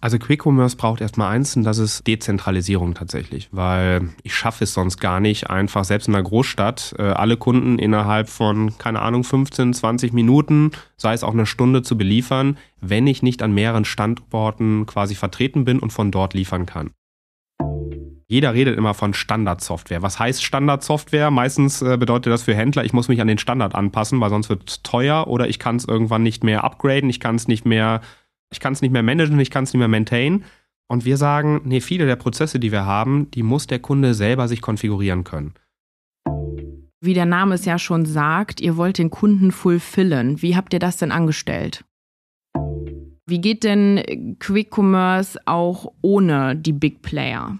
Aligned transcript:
Also 0.00 0.18
Quick 0.20 0.46
Commerce 0.46 0.76
braucht 0.76 1.00
erstmal 1.00 1.32
eins 1.32 1.56
und 1.56 1.64
das 1.64 1.78
ist 1.78 2.06
Dezentralisierung 2.06 2.94
tatsächlich, 2.94 3.48
weil 3.50 4.10
ich 4.22 4.32
schaffe 4.32 4.62
es 4.62 4.72
sonst 4.72 4.98
gar 4.98 5.18
nicht, 5.18 5.50
einfach 5.50 5.84
selbst 5.84 6.06
in 6.06 6.14
einer 6.14 6.22
Großstadt 6.22 6.94
äh, 6.98 7.02
alle 7.02 7.36
Kunden 7.36 7.80
innerhalb 7.80 8.28
von, 8.28 8.78
keine 8.78 9.02
Ahnung, 9.02 9.24
15, 9.24 9.74
20 9.74 10.12
Minuten, 10.12 10.70
sei 10.96 11.14
es 11.14 11.24
auch 11.24 11.32
eine 11.32 11.46
Stunde 11.46 11.82
zu 11.82 11.98
beliefern, 11.98 12.58
wenn 12.80 13.08
ich 13.08 13.24
nicht 13.24 13.42
an 13.42 13.52
mehreren 13.52 13.84
Standorten 13.84 14.86
quasi 14.86 15.16
vertreten 15.16 15.64
bin 15.64 15.80
und 15.80 15.92
von 15.92 16.12
dort 16.12 16.32
liefern 16.32 16.64
kann. 16.64 16.90
Jeder 18.28 18.54
redet 18.54 18.78
immer 18.78 18.94
von 18.94 19.14
Standardsoftware. 19.14 20.02
Was 20.02 20.20
heißt 20.20 20.44
Standardsoftware? 20.44 21.32
Meistens 21.32 21.82
äh, 21.82 21.96
bedeutet 21.96 22.32
das 22.32 22.44
für 22.44 22.54
Händler, 22.54 22.84
ich 22.84 22.92
muss 22.92 23.08
mich 23.08 23.20
an 23.20 23.26
den 23.26 23.38
Standard 23.38 23.74
anpassen, 23.74 24.20
weil 24.20 24.30
sonst 24.30 24.48
wird 24.48 24.70
es 24.70 24.82
teuer 24.84 25.26
oder 25.26 25.48
ich 25.48 25.58
kann 25.58 25.74
es 25.74 25.86
irgendwann 25.86 26.22
nicht 26.22 26.44
mehr 26.44 26.62
upgraden, 26.62 27.10
ich 27.10 27.18
kann 27.18 27.34
es 27.34 27.48
nicht 27.48 27.66
mehr 27.66 28.00
ich 28.50 28.60
kann 28.60 28.72
es 28.72 28.82
nicht 28.82 28.92
mehr 28.92 29.02
managen, 29.02 29.38
ich 29.40 29.50
kann 29.50 29.64
es 29.64 29.72
nicht 29.72 29.78
mehr 29.78 29.88
maintain. 29.88 30.44
Und 30.90 31.04
wir 31.04 31.18
sagen, 31.18 31.60
nee, 31.64 31.80
viele 31.80 32.06
der 32.06 32.16
Prozesse, 32.16 32.58
die 32.58 32.72
wir 32.72 32.86
haben, 32.86 33.30
die 33.32 33.42
muss 33.42 33.66
der 33.66 33.78
Kunde 33.78 34.14
selber 34.14 34.48
sich 34.48 34.62
konfigurieren 34.62 35.22
können. 35.22 35.54
Wie 37.00 37.14
der 37.14 37.26
Name 37.26 37.54
es 37.54 37.64
ja 37.64 37.78
schon 37.78 38.06
sagt, 38.06 38.60
ihr 38.60 38.76
wollt 38.76 38.98
den 38.98 39.10
Kunden 39.10 39.52
fulfillen. 39.52 40.42
Wie 40.42 40.56
habt 40.56 40.72
ihr 40.72 40.80
das 40.80 40.96
denn 40.96 41.12
angestellt? 41.12 41.84
Wie 43.26 43.40
geht 43.40 43.62
denn 43.62 44.36
Quick 44.40 44.70
Commerce 44.74 45.38
auch 45.44 45.92
ohne 46.00 46.56
die 46.56 46.72
Big 46.72 47.02
Player? 47.02 47.58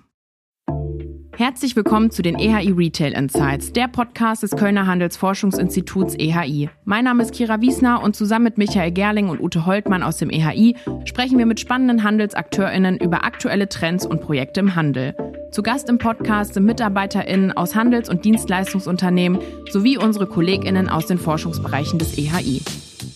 Herzlich 1.38 1.76
willkommen 1.76 2.10
zu 2.10 2.20
den 2.20 2.36
EHI 2.36 2.72
Retail 2.72 3.12
Insights, 3.12 3.72
der 3.72 3.86
Podcast 3.86 4.42
des 4.42 4.50
Kölner 4.50 4.88
Handelsforschungsinstituts 4.88 6.16
EHI. 6.16 6.68
Mein 6.84 7.04
Name 7.04 7.22
ist 7.22 7.32
Kira 7.32 7.60
Wiesner 7.60 8.02
und 8.02 8.16
zusammen 8.16 8.46
mit 8.46 8.58
Michael 8.58 8.90
Gerling 8.90 9.28
und 9.28 9.40
Ute 9.40 9.64
Holtmann 9.64 10.02
aus 10.02 10.16
dem 10.16 10.30
EHI 10.30 10.74
sprechen 11.04 11.38
wir 11.38 11.46
mit 11.46 11.60
spannenden 11.60 12.02
HandelsakteurInnen 12.02 12.96
über 12.96 13.24
aktuelle 13.24 13.68
Trends 13.68 14.04
und 14.04 14.20
Projekte 14.20 14.58
im 14.58 14.74
Handel. 14.74 15.14
Zu 15.52 15.62
Gast 15.62 15.88
im 15.88 15.98
Podcast 15.98 16.54
sind 16.54 16.64
MitarbeiterInnen 16.64 17.52
aus 17.52 17.76
Handels- 17.76 18.10
und 18.10 18.24
Dienstleistungsunternehmen 18.24 19.38
sowie 19.70 19.96
unsere 19.96 20.26
KollegInnen 20.26 20.88
aus 20.88 21.06
den 21.06 21.18
Forschungsbereichen 21.18 22.00
des 22.00 22.18
EHI. 22.18 22.62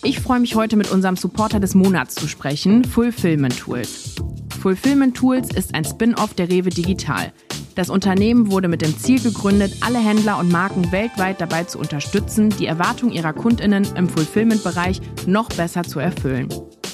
Ich 0.05 0.21
freue 0.21 0.39
mich 0.39 0.55
heute 0.55 0.77
mit 0.77 0.93
unserem 0.93 1.17
Supporter 1.17 1.59
des 1.59 1.75
Monats 1.75 2.15
zu 2.15 2.29
sprechen, 2.29 2.85
Fulfillment 2.85 3.59
Tools. 3.59 4.15
Fulfillment 4.63 5.17
Tools 5.17 5.53
ist 5.53 5.75
ein 5.75 5.85
Spin-off 5.85 6.35
der 6.35 6.49
Rewe 6.49 6.71
Digital. 6.71 7.33
Das 7.75 7.91
Unternehmen 7.91 8.53
wurde 8.53 8.69
mit 8.69 8.81
dem 8.81 8.97
Ziel 8.97 9.19
gegründet, 9.19 9.79
alle 9.81 9.99
Händler 9.99 10.39
und 10.39 10.53
Marken 10.53 10.93
weltweit 10.93 11.41
dabei 11.41 11.65
zu 11.65 11.81
unterstützen, 11.81 12.49
die 12.61 12.67
Erwartungen 12.67 13.13
ihrer 13.13 13.33
Kundinnen 13.33 13.85
im 13.97 14.09
Fulfillment-Bereich 14.09 15.01
noch 15.27 15.49
besser 15.49 15.83
zu 15.83 15.99
erfüllen. 15.99 16.49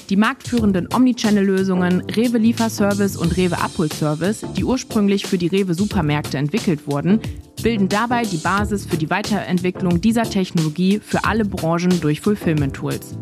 Die 0.09 0.15
marktführenden 0.15 0.87
Omnichannel-Lösungen 0.91 2.01
Rewe 2.09 2.39
Lieferservice 2.39 3.15
und 3.15 3.37
Rewe 3.37 3.61
Abholservice, 3.61 4.47
die 4.57 4.63
ursprünglich 4.63 5.27
für 5.27 5.37
die 5.37 5.45
Rewe 5.45 5.75
Supermärkte 5.75 6.39
entwickelt 6.39 6.87
wurden, 6.87 7.19
bilden 7.61 7.89
dabei 7.89 8.23
die 8.23 8.37
Basis 8.37 8.85
für 8.85 8.97
die 8.97 9.09
Weiterentwicklung 9.09 10.01
dieser 10.01 10.23
Technologie 10.23 10.99
für 10.99 11.25
alle 11.25 11.45
Branchen 11.45 11.99
durch 12.01 12.21
Fulfillment 12.21 12.75
Tools. 12.75 13.15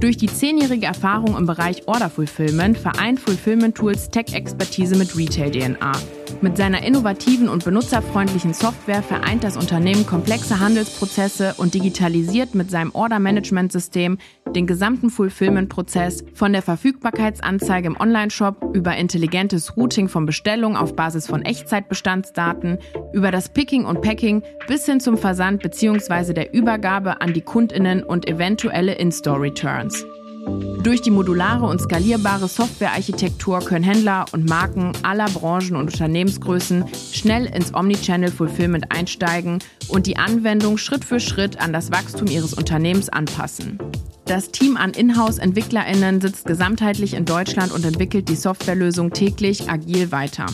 Durch 0.00 0.16
die 0.16 0.26
zehnjährige 0.26 0.86
Erfahrung 0.86 1.36
im 1.36 1.46
Bereich 1.46 1.86
Order 1.86 2.10
Fulfillment 2.10 2.76
vereint 2.76 3.20
Fulfillment 3.20 3.76
Tools 3.76 4.10
Tech-Expertise 4.10 4.96
mit 4.96 5.16
Retail-DNA. 5.16 5.92
Mit 6.40 6.56
seiner 6.56 6.82
innovativen 6.82 7.48
und 7.48 7.64
benutzerfreundlichen 7.64 8.54
Software 8.54 9.02
vereint 9.02 9.44
das 9.44 9.56
Unternehmen 9.56 10.06
komplexe 10.06 10.60
Handelsprozesse 10.60 11.54
und 11.56 11.74
digitalisiert 11.74 12.54
mit 12.54 12.70
seinem 12.70 12.94
Order-Management-System 12.94 14.18
den 14.54 14.66
gesamten 14.66 15.10
Fulfillment-Prozess 15.10 16.24
von 16.34 16.52
der 16.52 16.62
Verfügbarkeitsanzeige 16.62 17.88
im 17.88 18.00
Onlineshop 18.00 18.74
über 18.74 18.96
intelligentes 18.96 19.76
Routing 19.76 20.08
von 20.08 20.26
Bestellungen 20.26 20.76
auf 20.76 20.96
Basis 20.96 21.26
von 21.26 21.42
Echtzeitbestandsdaten, 21.42 22.78
über 23.12 23.30
das 23.30 23.52
Picking 23.52 23.84
und 23.84 24.02
Packing 24.02 24.42
bis 24.68 24.86
hin 24.86 25.00
zum 25.00 25.16
Versand 25.16 25.62
bzw. 25.62 26.32
der 26.32 26.54
Übergabe 26.54 27.20
an 27.20 27.32
die 27.32 27.42
Kundinnen 27.42 28.02
und 28.02 28.28
eventuelle 28.28 28.94
In-Store-Returns. 28.94 30.04
Durch 30.82 31.00
die 31.00 31.12
modulare 31.12 31.66
und 31.66 31.80
skalierbare 31.80 32.48
Softwarearchitektur 32.48 33.60
können 33.60 33.84
Händler 33.84 34.24
und 34.32 34.48
Marken 34.48 34.92
aller 35.04 35.26
Branchen 35.26 35.76
und 35.76 35.92
Unternehmensgrößen 35.92 36.84
schnell 37.12 37.46
ins 37.46 37.72
Omnichannel 37.72 38.32
Fulfillment 38.32 38.86
einsteigen 38.90 39.60
und 39.88 40.06
die 40.06 40.16
Anwendung 40.16 40.78
Schritt 40.78 41.04
für 41.04 41.20
Schritt 41.20 41.60
an 41.60 41.72
das 41.72 41.92
Wachstum 41.92 42.26
ihres 42.26 42.54
Unternehmens 42.54 43.08
anpassen. 43.08 43.78
Das 44.24 44.50
Team 44.50 44.76
an 44.76 44.92
Inhouse-EntwicklerInnen 44.92 46.20
sitzt 46.20 46.46
gesamtheitlich 46.46 47.14
in 47.14 47.24
Deutschland 47.24 47.72
und 47.72 47.84
entwickelt 47.84 48.28
die 48.28 48.36
Softwarelösung 48.36 49.12
täglich 49.12 49.70
agil 49.70 50.10
weiter. 50.10 50.46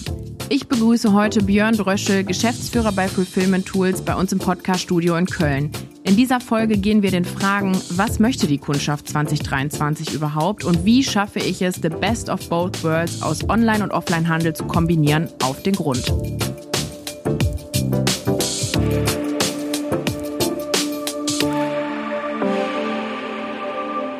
Ich 0.51 0.69
begrüße 0.69 1.13
heute 1.13 1.43
Björn 1.43 1.77
Dröschel, 1.77 2.25
Geschäftsführer 2.25 2.93
bei 2.93 3.09
Fulfillment 3.09 3.67
Tools, 3.67 4.03
bei 4.03 4.15
uns 4.15 4.33
im 4.33 4.39
Podcast-Studio 4.39 5.17
in 5.17 5.27
Köln. 5.27 5.71
In 6.09 6.17
dieser 6.17 6.41
Folge 6.41 6.79
gehen 6.79 7.03
wir 7.03 7.11
den 7.11 7.27
Fragen, 7.27 7.79
was 7.91 8.19
möchte 8.19 8.47
die 8.47 8.57
Kundschaft 8.57 9.11
2023 9.11 10.15
überhaupt 10.15 10.65
und 10.65 10.87
wie 10.87 11.05
schaffe 11.05 11.39
ich 11.39 11.61
es, 11.61 11.75
the 11.83 11.91
best 11.91 12.31
of 12.31 12.49
both 12.49 12.83
worlds 12.83 13.21
aus 13.21 13.47
Online- 13.47 13.85
und 13.85 13.91
Offline-Handel 13.91 14.55
zu 14.55 14.65
kombinieren, 14.65 15.29
auf 15.43 15.63
den 15.63 15.75
Grund. 15.75 16.11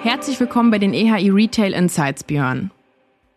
Herzlich 0.03 0.39
willkommen 0.39 0.71
bei 0.71 0.79
den 0.79 0.93
EHI 0.93 1.31
Retail 1.31 1.73
Insights, 1.73 2.23
Björn. 2.23 2.71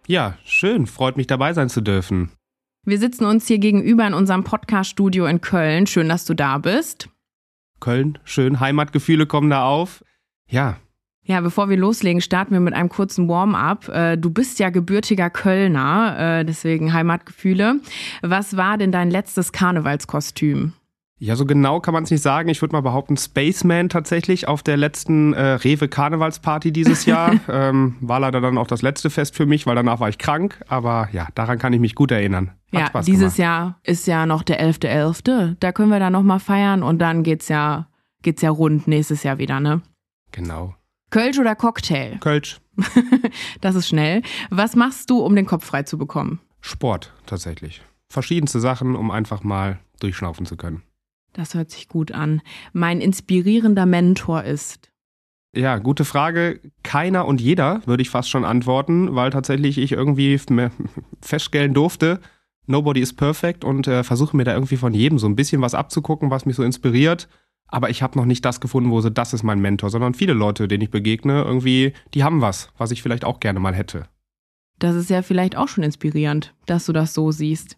Ja, 0.08 0.38
schön, 0.44 0.88
freut 0.88 1.16
mich 1.16 1.28
dabei 1.28 1.54
sein 1.54 1.70
zu 1.70 1.80
dürfen. 1.80 2.34
Wir 2.86 3.00
sitzen 3.00 3.24
uns 3.24 3.48
hier 3.48 3.60
gegenüber 3.60 4.06
in 4.06 4.14
unserem 4.14 4.44
Podcast-Studio 4.44 5.26
in 5.28 5.40
Köln. 5.40 5.88
Schön, 5.88 6.10
dass 6.10 6.26
du 6.26 6.34
da 6.34 6.58
bist. 6.58 7.08
Köln, 7.82 8.18
schön, 8.24 8.62
Heimatgefühle 8.62 9.26
kommen 9.26 9.50
da 9.50 9.66
auf. 9.66 10.06
Ja. 10.48 10.78
Ja, 11.24 11.42
bevor 11.42 11.70
wir 11.70 11.78
loslegen, 11.78 12.22
starten 12.22 12.54
wir 12.54 12.62
mit 12.62 12.74
einem 12.74 12.90
kurzen 12.90 13.28
Warm-up. 13.28 13.90
Äh, 13.90 14.18
du 14.18 14.32
bist 14.32 14.60
ja 14.60 14.70
gebürtiger 14.70 15.30
Kölner, 15.30 16.40
äh, 16.40 16.46
deswegen 16.46 16.94
Heimatgefühle. 16.94 17.80
Was 18.22 18.58
war 18.58 18.78
denn 18.78 18.92
dein 18.92 19.12
letztes 19.12 19.52
Karnevalskostüm? 19.52 20.74
Ja, 21.24 21.36
so 21.36 21.46
genau 21.46 21.80
kann 21.80 21.94
man 21.94 22.04
es 22.04 22.10
nicht 22.10 22.24
sagen. 22.24 22.50
Ich 22.50 22.64
würde 22.64 22.76
mal 22.76 22.82
behaupten, 22.82 23.16
Spaceman 23.16 23.90
tatsächlich 23.90 24.48
auf 24.48 24.64
der 24.64 24.76
letzten 24.76 25.34
äh, 25.34 25.52
Rewe 25.52 25.88
Karnevalsparty 25.88 26.72
dieses 26.72 27.06
Jahr. 27.06 27.40
ähm, 27.48 27.96
war 28.02 28.20
leider 28.20 28.42
dann 28.42 28.58
auch 28.58 28.66
das 28.66 28.82
letzte 28.82 29.12
Fest 29.12 29.36
für 29.36 29.46
mich, 29.46 29.68
weil 29.68 29.76
danach 29.76 30.00
war 30.00 30.10
ich 30.10 30.18
krank. 30.18 30.60
Aber 30.68 31.10
ja, 31.12 31.28
daran 31.36 31.60
kann 31.60 31.74
ich 31.74 31.80
mich 31.80 31.94
gut 31.94 32.10
erinnern. 32.10 32.54
Hat 32.74 32.80
ja, 32.80 32.88
Spaß 32.88 33.06
dieses 33.06 33.36
gemacht. 33.36 33.38
Jahr 33.38 33.80
ist 33.84 34.08
ja 34.08 34.26
noch 34.26 34.42
der 34.42 34.68
11.11. 34.68 35.22
.11. 35.22 35.58
Da 35.60 35.72
können 35.72 35.90
wir 35.90 36.00
dann 36.00 36.14
nochmal 36.14 36.40
feiern 36.40 36.82
und 36.82 36.98
dann 36.98 37.22
geht's 37.22 37.50
ja, 37.50 37.88
geht's 38.24 38.42
ja 38.42 38.50
rund 38.50 38.88
nächstes 38.88 39.22
Jahr 39.22 39.38
wieder, 39.38 39.60
ne? 39.60 39.84
Genau. 40.32 40.74
Kölsch 41.12 41.38
oder 41.38 41.54
Cocktail? 41.54 42.18
Kölsch. 42.20 42.60
das 43.62 43.76
ist 43.76 43.88
schnell. 43.88 44.24
Was 44.50 44.76
machst 44.76 45.12
du, 45.12 45.20
um 45.20 45.36
den 45.36 45.46
Kopf 45.46 45.66
frei 45.66 45.84
zu 45.84 46.00
bekommen? 46.00 46.40
Sport, 46.62 47.14
tatsächlich. 47.28 47.84
Verschiedenste 48.10 48.60
Sachen, 48.60 48.96
um 48.96 49.12
einfach 49.12 49.44
mal 49.44 49.78
durchschnaufen 50.00 50.48
zu 50.48 50.58
können. 50.58 50.82
Das 51.34 51.54
hört 51.54 51.72
sich 51.72 51.88
gut 51.88 52.12
an. 52.12 52.42
Mein 52.74 53.02
inspirierender 53.02 53.86
Mentor 53.86 54.44
ist. 54.44 54.92
Ja, 55.54 55.78
gute 55.80 56.06
Frage. 56.06 56.60
Keiner 56.84 57.26
und 57.26 57.42
jeder 57.42 57.82
würde 57.86 58.02
ich 58.02 58.10
fast 58.10 58.30
schon 58.30 58.46
antworten, 58.46 59.16
weil 59.16 59.32
tatsächlich 59.32 59.78
ich 59.78 59.92
irgendwie 59.92 60.40
feststellen 61.22 61.74
durfte, 61.74 62.20
nobody 62.68 63.02
is 63.02 63.14
perfect 63.14 63.64
und 63.64 63.88
äh, 63.88 64.04
versuche 64.04 64.36
mir 64.36 64.46
da 64.46 64.54
irgendwie 64.54 64.78
von 64.78 64.94
jedem 64.94 65.20
so 65.20 65.28
ein 65.28 65.36
bisschen 65.36 65.62
was 65.62 65.76
abzugucken, 65.76 66.32
was 66.32 66.46
mich 66.46 66.56
so 66.56 66.64
inspiriert. 66.64 67.28
Aber 67.68 67.90
ich 67.90 68.02
habe 68.02 68.18
noch 68.18 68.26
nicht 68.26 68.44
das 68.44 68.60
gefunden, 68.60 68.92
wo 68.92 69.00
so, 69.02 69.10
das 69.10 69.34
ist 69.34 69.44
mein 69.44 69.60
Mentor, 69.60 69.90
sondern 69.90 70.14
viele 70.14 70.34
Leute, 70.34 70.68
denen 70.68 70.84
ich 70.84 70.92
begegne, 70.92 71.44
irgendwie, 71.44 71.94
die 72.14 72.24
haben 72.24 72.42
was, 72.42 72.70
was 72.78 72.92
ich 72.92 73.02
vielleicht 73.02 73.24
auch 73.24 73.40
gerne 73.40 73.60
mal 73.60 73.74
hätte. 73.74 74.08
Das 74.82 74.96
ist 74.96 75.12
ja 75.12 75.22
vielleicht 75.22 75.56
auch 75.56 75.68
schon 75.68 75.84
inspirierend, 75.84 76.56
dass 76.66 76.88
du 76.88 76.92
das 76.92 77.14
so 77.14 77.32
siehst. 77.32 77.78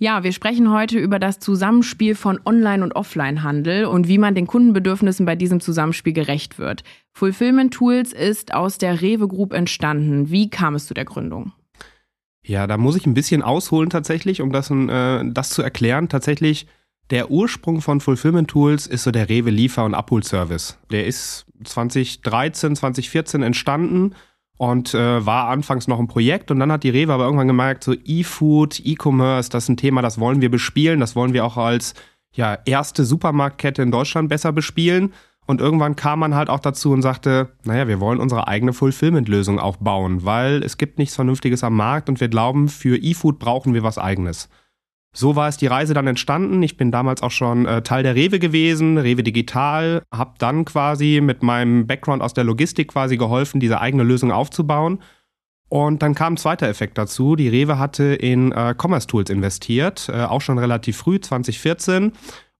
Ja, 0.00 0.24
wir 0.24 0.32
sprechen 0.32 0.72
heute 0.72 0.98
über 0.98 1.20
das 1.20 1.38
Zusammenspiel 1.38 2.16
von 2.16 2.40
Online- 2.44 2.82
und 2.82 2.96
Offline-Handel 2.96 3.84
und 3.84 4.08
wie 4.08 4.18
man 4.18 4.34
den 4.34 4.48
Kundenbedürfnissen 4.48 5.24
bei 5.24 5.36
diesem 5.36 5.60
Zusammenspiel 5.60 6.12
gerecht 6.12 6.58
wird. 6.58 6.82
Fulfillment 7.12 7.72
Tools 7.72 8.12
ist 8.12 8.52
aus 8.52 8.78
der 8.78 9.00
Rewe 9.00 9.28
Group 9.28 9.52
entstanden. 9.52 10.32
Wie 10.32 10.50
kam 10.50 10.74
es 10.74 10.86
zu 10.86 10.94
der 10.94 11.04
Gründung? 11.04 11.52
Ja, 12.42 12.66
da 12.66 12.78
muss 12.78 12.96
ich 12.96 13.06
ein 13.06 13.14
bisschen 13.14 13.42
ausholen 13.42 13.88
tatsächlich, 13.88 14.40
um 14.40 14.50
das, 14.50 14.72
äh, 14.72 15.22
das 15.30 15.50
zu 15.50 15.62
erklären. 15.62 16.08
Tatsächlich, 16.08 16.66
der 17.10 17.30
Ursprung 17.30 17.80
von 17.80 18.00
Fulfillment 18.00 18.48
Tools 18.48 18.88
ist 18.88 19.04
so 19.04 19.12
der 19.12 19.28
Rewe 19.28 19.50
Liefer- 19.50 19.84
und 19.84 19.94
Abholservice. 19.94 20.78
Der 20.90 21.06
ist 21.06 21.46
2013, 21.62 22.74
2014 22.74 23.44
entstanden 23.44 24.16
und 24.60 24.92
äh, 24.92 25.24
war 25.24 25.48
anfangs 25.48 25.88
noch 25.88 25.98
ein 25.98 26.06
Projekt 26.06 26.50
und 26.50 26.60
dann 26.60 26.70
hat 26.70 26.82
die 26.82 26.90
Rewe 26.90 27.14
aber 27.14 27.24
irgendwann 27.24 27.46
gemerkt, 27.46 27.82
so 27.82 27.94
E-Food, 28.04 28.82
E-Commerce, 28.84 29.48
das 29.48 29.64
ist 29.64 29.68
ein 29.70 29.78
Thema, 29.78 30.02
das 30.02 30.20
wollen 30.20 30.42
wir 30.42 30.50
bespielen, 30.50 31.00
das 31.00 31.16
wollen 31.16 31.32
wir 31.32 31.46
auch 31.46 31.56
als 31.56 31.94
ja, 32.34 32.58
erste 32.66 33.06
Supermarktkette 33.06 33.80
in 33.80 33.90
Deutschland 33.90 34.28
besser 34.28 34.52
bespielen. 34.52 35.14
Und 35.46 35.62
irgendwann 35.62 35.96
kam 35.96 36.18
man 36.18 36.34
halt 36.34 36.50
auch 36.50 36.60
dazu 36.60 36.92
und 36.92 37.00
sagte, 37.00 37.56
naja, 37.64 37.88
wir 37.88 38.00
wollen 38.00 38.20
unsere 38.20 38.48
eigene 38.48 38.74
Fulfillment-Lösung 38.74 39.58
auch 39.58 39.78
bauen, 39.78 40.26
weil 40.26 40.62
es 40.62 40.76
gibt 40.76 40.98
nichts 40.98 41.14
Vernünftiges 41.14 41.64
am 41.64 41.74
Markt 41.74 42.10
und 42.10 42.20
wir 42.20 42.28
glauben, 42.28 42.68
für 42.68 42.98
E-Food 42.98 43.38
brauchen 43.38 43.72
wir 43.72 43.82
was 43.82 43.96
eigenes. 43.96 44.50
So 45.12 45.34
war 45.34 45.48
es 45.48 45.56
die 45.56 45.66
Reise 45.66 45.92
dann 45.92 46.06
entstanden. 46.06 46.62
Ich 46.62 46.76
bin 46.76 46.92
damals 46.92 47.22
auch 47.22 47.32
schon 47.32 47.66
äh, 47.66 47.82
Teil 47.82 48.02
der 48.02 48.14
Rewe 48.14 48.38
gewesen, 48.38 48.96
Rewe 48.96 49.22
Digital, 49.24 50.02
habe 50.14 50.34
dann 50.38 50.64
quasi 50.64 51.20
mit 51.22 51.42
meinem 51.42 51.86
Background 51.86 52.22
aus 52.22 52.32
der 52.32 52.44
Logistik 52.44 52.88
quasi 52.88 53.16
geholfen, 53.16 53.58
diese 53.58 53.80
eigene 53.80 54.04
Lösung 54.04 54.30
aufzubauen. 54.30 55.00
Und 55.68 56.02
dann 56.02 56.14
kam 56.14 56.34
ein 56.34 56.36
zweiter 56.36 56.68
Effekt 56.68 56.98
dazu. 56.98 57.36
Die 57.36 57.48
Rewe 57.48 57.78
hatte 57.78 58.04
in 58.04 58.52
äh, 58.52 58.74
Commerce 58.76 59.06
Tools 59.06 59.30
investiert, 59.30 60.08
äh, 60.12 60.22
auch 60.24 60.40
schon 60.40 60.58
relativ 60.58 60.96
früh, 60.96 61.20
2014 61.20 62.12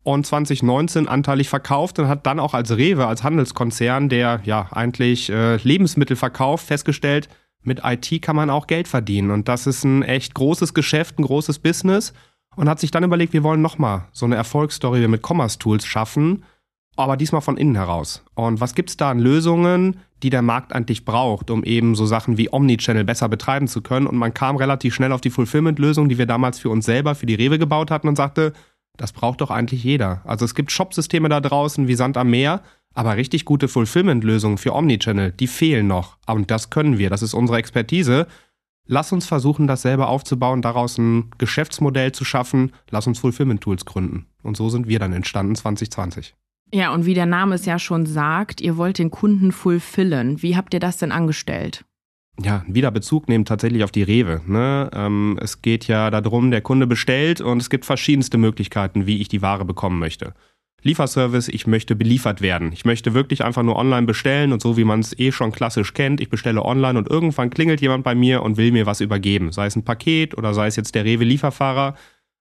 und 0.02 0.26
2019 0.26 1.08
anteilig 1.08 1.48
verkauft 1.48 1.98
und 1.98 2.08
hat 2.08 2.26
dann 2.26 2.40
auch 2.40 2.54
als 2.54 2.76
Rewe, 2.76 3.06
als 3.06 3.22
Handelskonzern, 3.22 4.08
der 4.08 4.40
ja 4.44 4.68
eigentlich 4.70 5.30
äh, 5.30 5.56
Lebensmittel 5.56 6.16
verkauft, 6.16 6.66
festgestellt, 6.66 7.28
mit 7.62 7.82
IT 7.84 8.22
kann 8.22 8.36
man 8.36 8.48
auch 8.48 8.66
Geld 8.66 8.88
verdienen. 8.88 9.30
Und 9.30 9.48
das 9.48 9.66
ist 9.66 9.84
ein 9.84 10.02
echt 10.02 10.34
großes 10.34 10.72
Geschäft, 10.72 11.18
ein 11.18 11.24
großes 11.24 11.58
Business. 11.58 12.14
Und 12.56 12.68
hat 12.68 12.80
sich 12.80 12.90
dann 12.90 13.04
überlegt, 13.04 13.32
wir 13.32 13.42
wollen 13.42 13.62
nochmal 13.62 14.08
so 14.12 14.26
eine 14.26 14.36
Erfolgsstory 14.36 15.06
mit 15.08 15.22
Commerce 15.26 15.58
Tools 15.58 15.86
schaffen, 15.86 16.44
aber 16.96 17.16
diesmal 17.16 17.40
von 17.40 17.56
innen 17.56 17.76
heraus. 17.76 18.22
Und 18.34 18.60
was 18.60 18.74
gibt 18.74 18.90
es 18.90 18.96
da 18.96 19.10
an 19.10 19.20
Lösungen, 19.20 20.00
die 20.22 20.30
der 20.30 20.42
Markt 20.42 20.72
eigentlich 20.72 21.04
braucht, 21.04 21.50
um 21.50 21.64
eben 21.64 21.94
so 21.94 22.04
Sachen 22.04 22.36
wie 22.36 22.52
Omnichannel 22.52 23.04
besser 23.04 23.28
betreiben 23.28 23.68
zu 23.68 23.80
können? 23.80 24.06
Und 24.06 24.16
man 24.16 24.34
kam 24.34 24.56
relativ 24.56 24.94
schnell 24.94 25.12
auf 25.12 25.20
die 25.20 25.30
Fulfillment-Lösung, 25.30 26.08
die 26.08 26.18
wir 26.18 26.26
damals 26.26 26.58
für 26.58 26.68
uns 26.68 26.84
selber, 26.84 27.14
für 27.14 27.26
die 27.26 27.36
Rewe 27.36 27.58
gebaut 27.58 27.90
hatten 27.90 28.08
und 28.08 28.16
sagte, 28.16 28.52
das 28.96 29.12
braucht 29.12 29.40
doch 29.40 29.50
eigentlich 29.50 29.82
jeder. 29.82 30.20
Also 30.24 30.44
es 30.44 30.54
gibt 30.54 30.72
Shopsysteme 30.72 31.28
da 31.28 31.40
draußen 31.40 31.88
wie 31.88 31.94
Sand 31.94 32.18
am 32.18 32.28
Meer, 32.28 32.62
aber 32.92 33.16
richtig 33.16 33.44
gute 33.44 33.68
Fulfillment-Lösungen 33.68 34.58
für 34.58 34.74
Omnichannel, 34.74 35.32
die 35.32 35.46
fehlen 35.46 35.86
noch. 35.86 36.18
Und 36.26 36.50
das 36.50 36.68
können 36.68 36.98
wir, 36.98 37.08
das 37.08 37.22
ist 37.22 37.32
unsere 37.32 37.58
Expertise. 37.58 38.26
Lass 38.92 39.12
uns 39.12 39.24
versuchen, 39.24 39.68
das 39.68 39.82
selber 39.82 40.08
aufzubauen, 40.08 40.62
daraus 40.62 40.98
ein 40.98 41.30
Geschäftsmodell 41.38 42.10
zu 42.10 42.24
schaffen. 42.24 42.72
Lass 42.90 43.06
uns 43.06 43.20
Fulfillment-Tools 43.20 43.84
gründen. 43.84 44.26
Und 44.42 44.56
so 44.56 44.68
sind 44.68 44.88
wir 44.88 44.98
dann 44.98 45.12
entstanden 45.12 45.54
2020. 45.54 46.34
Ja, 46.72 46.92
und 46.92 47.06
wie 47.06 47.14
der 47.14 47.26
Name 47.26 47.54
es 47.54 47.66
ja 47.66 47.78
schon 47.78 48.04
sagt, 48.04 48.60
ihr 48.60 48.76
wollt 48.76 48.98
den 48.98 49.12
Kunden 49.12 49.52
fulfillen. 49.52 50.42
Wie 50.42 50.56
habt 50.56 50.74
ihr 50.74 50.80
das 50.80 50.96
denn 50.96 51.12
angestellt? 51.12 51.84
ja, 52.44 52.64
wieder 52.66 52.90
Bezug 52.90 53.28
nehmen 53.28 53.44
tatsächlich 53.44 53.84
auf 53.84 53.90
die 53.90 54.02
Rewe. 54.02 54.40
Ne? 54.46 54.90
Ähm, 54.94 55.38
es 55.40 55.62
geht 55.62 55.86
ja 55.86 56.10
darum, 56.10 56.50
der 56.50 56.60
Kunde 56.60 56.86
bestellt 56.86 57.40
und 57.40 57.60
es 57.60 57.70
gibt 57.70 57.84
verschiedenste 57.84 58.38
Möglichkeiten, 58.38 59.06
wie 59.06 59.20
ich 59.20 59.28
die 59.28 59.42
Ware 59.42 59.64
bekommen 59.64 59.98
möchte. 59.98 60.34
Lieferservice, 60.82 61.48
ich 61.48 61.66
möchte 61.66 61.94
beliefert 61.94 62.40
werden. 62.40 62.72
Ich 62.72 62.84
möchte 62.84 63.14
wirklich 63.14 63.44
einfach 63.44 63.62
nur 63.62 63.76
online 63.76 64.06
bestellen 64.06 64.52
und 64.52 64.62
so 64.62 64.76
wie 64.76 64.84
man 64.84 65.00
es 65.00 65.18
eh 65.18 65.32
schon 65.32 65.52
klassisch 65.52 65.94
kennt, 65.94 66.20
ich 66.20 66.30
bestelle 66.30 66.64
online 66.64 66.98
und 66.98 67.08
irgendwann 67.08 67.50
klingelt 67.50 67.80
jemand 67.80 68.04
bei 68.04 68.14
mir 68.14 68.42
und 68.42 68.56
will 68.56 68.72
mir 68.72 68.86
was 68.86 69.00
übergeben. 69.00 69.52
Sei 69.52 69.66
es 69.66 69.76
ein 69.76 69.84
Paket 69.84 70.36
oder 70.36 70.54
sei 70.54 70.66
es 70.66 70.76
jetzt 70.76 70.94
der 70.94 71.04
Rewe-Lieferfahrer. 71.04 71.94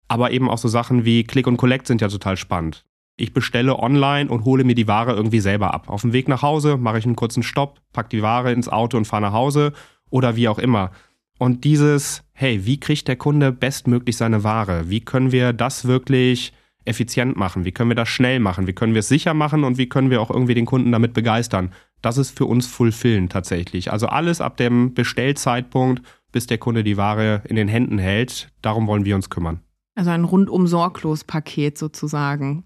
Aber 0.07 0.31
eben 0.31 0.49
auch 0.49 0.57
so 0.57 0.67
Sachen 0.67 1.05
wie 1.05 1.23
Click 1.23 1.45
und 1.45 1.57
Collect 1.57 1.85
sind 1.85 2.01
ja 2.01 2.07
total 2.07 2.35
spannend. 2.35 2.85
Ich 3.15 3.33
bestelle 3.33 3.77
online 3.77 4.29
und 4.29 4.45
hole 4.45 4.63
mir 4.63 4.75
die 4.75 4.87
Ware 4.87 5.13
irgendwie 5.13 5.41
selber 5.41 5.73
ab. 5.73 5.89
Auf 5.89 6.01
dem 6.01 6.13
Weg 6.13 6.27
nach 6.29 6.41
Hause 6.41 6.77
mache 6.77 6.99
ich 6.99 7.05
einen 7.05 7.17
kurzen 7.17 7.43
Stopp, 7.43 7.79
packe 7.91 8.09
die 8.09 8.21
Ware 8.21 8.53
ins 8.53 8.69
Auto 8.69 8.97
und 8.97 9.05
fahre 9.05 9.23
nach 9.23 9.33
Hause 9.33 9.73
oder 10.09 10.35
wie 10.35 10.47
auch 10.47 10.57
immer. 10.57 10.91
Und 11.37 11.63
dieses, 11.63 12.23
hey, 12.33 12.65
wie 12.65 12.79
kriegt 12.79 13.07
der 13.07 13.17
Kunde 13.17 13.51
bestmöglich 13.51 14.17
seine 14.17 14.43
Ware? 14.43 14.89
Wie 14.89 15.01
können 15.01 15.31
wir 15.31 15.53
das 15.53 15.85
wirklich 15.85 16.53
effizient 16.89 17.37
machen? 17.37 17.65
Wie 17.65 17.71
können 17.71 17.89
wir 17.89 17.95
das 17.95 18.09
schnell 18.09 18.39
machen? 18.39 18.67
Wie 18.67 18.73
können 18.73 18.93
wir 18.93 18.99
es 18.99 19.07
sicher 19.07 19.33
machen? 19.33 19.63
Und 19.63 19.77
wie 19.77 19.87
können 19.87 20.09
wir 20.09 20.21
auch 20.21 20.29
irgendwie 20.29 20.55
den 20.55 20.65
Kunden 20.65 20.91
damit 20.91 21.13
begeistern? 21.13 21.71
Das 22.01 22.17
ist 22.17 22.37
für 22.37 22.45
uns 22.45 22.67
Fulfillen 22.67 23.29
tatsächlich. 23.29 23.91
Also 23.91 24.07
alles 24.07 24.41
ab 24.41 24.57
dem 24.57 24.93
Bestellzeitpunkt, 24.93 26.01
bis 26.31 26.47
der 26.47 26.57
Kunde 26.57 26.83
die 26.83 26.97
Ware 26.97 27.41
in 27.47 27.55
den 27.55 27.67
Händen 27.67 27.97
hält. 27.97 28.51
Darum 28.61 28.87
wollen 28.87 29.05
wir 29.05 29.15
uns 29.15 29.29
kümmern. 29.29 29.61
Also 29.95 30.11
ein 30.11 30.23
rundum 30.23 30.67
sorglos 30.67 31.23
Paket 31.23 31.77
sozusagen. 31.77 32.63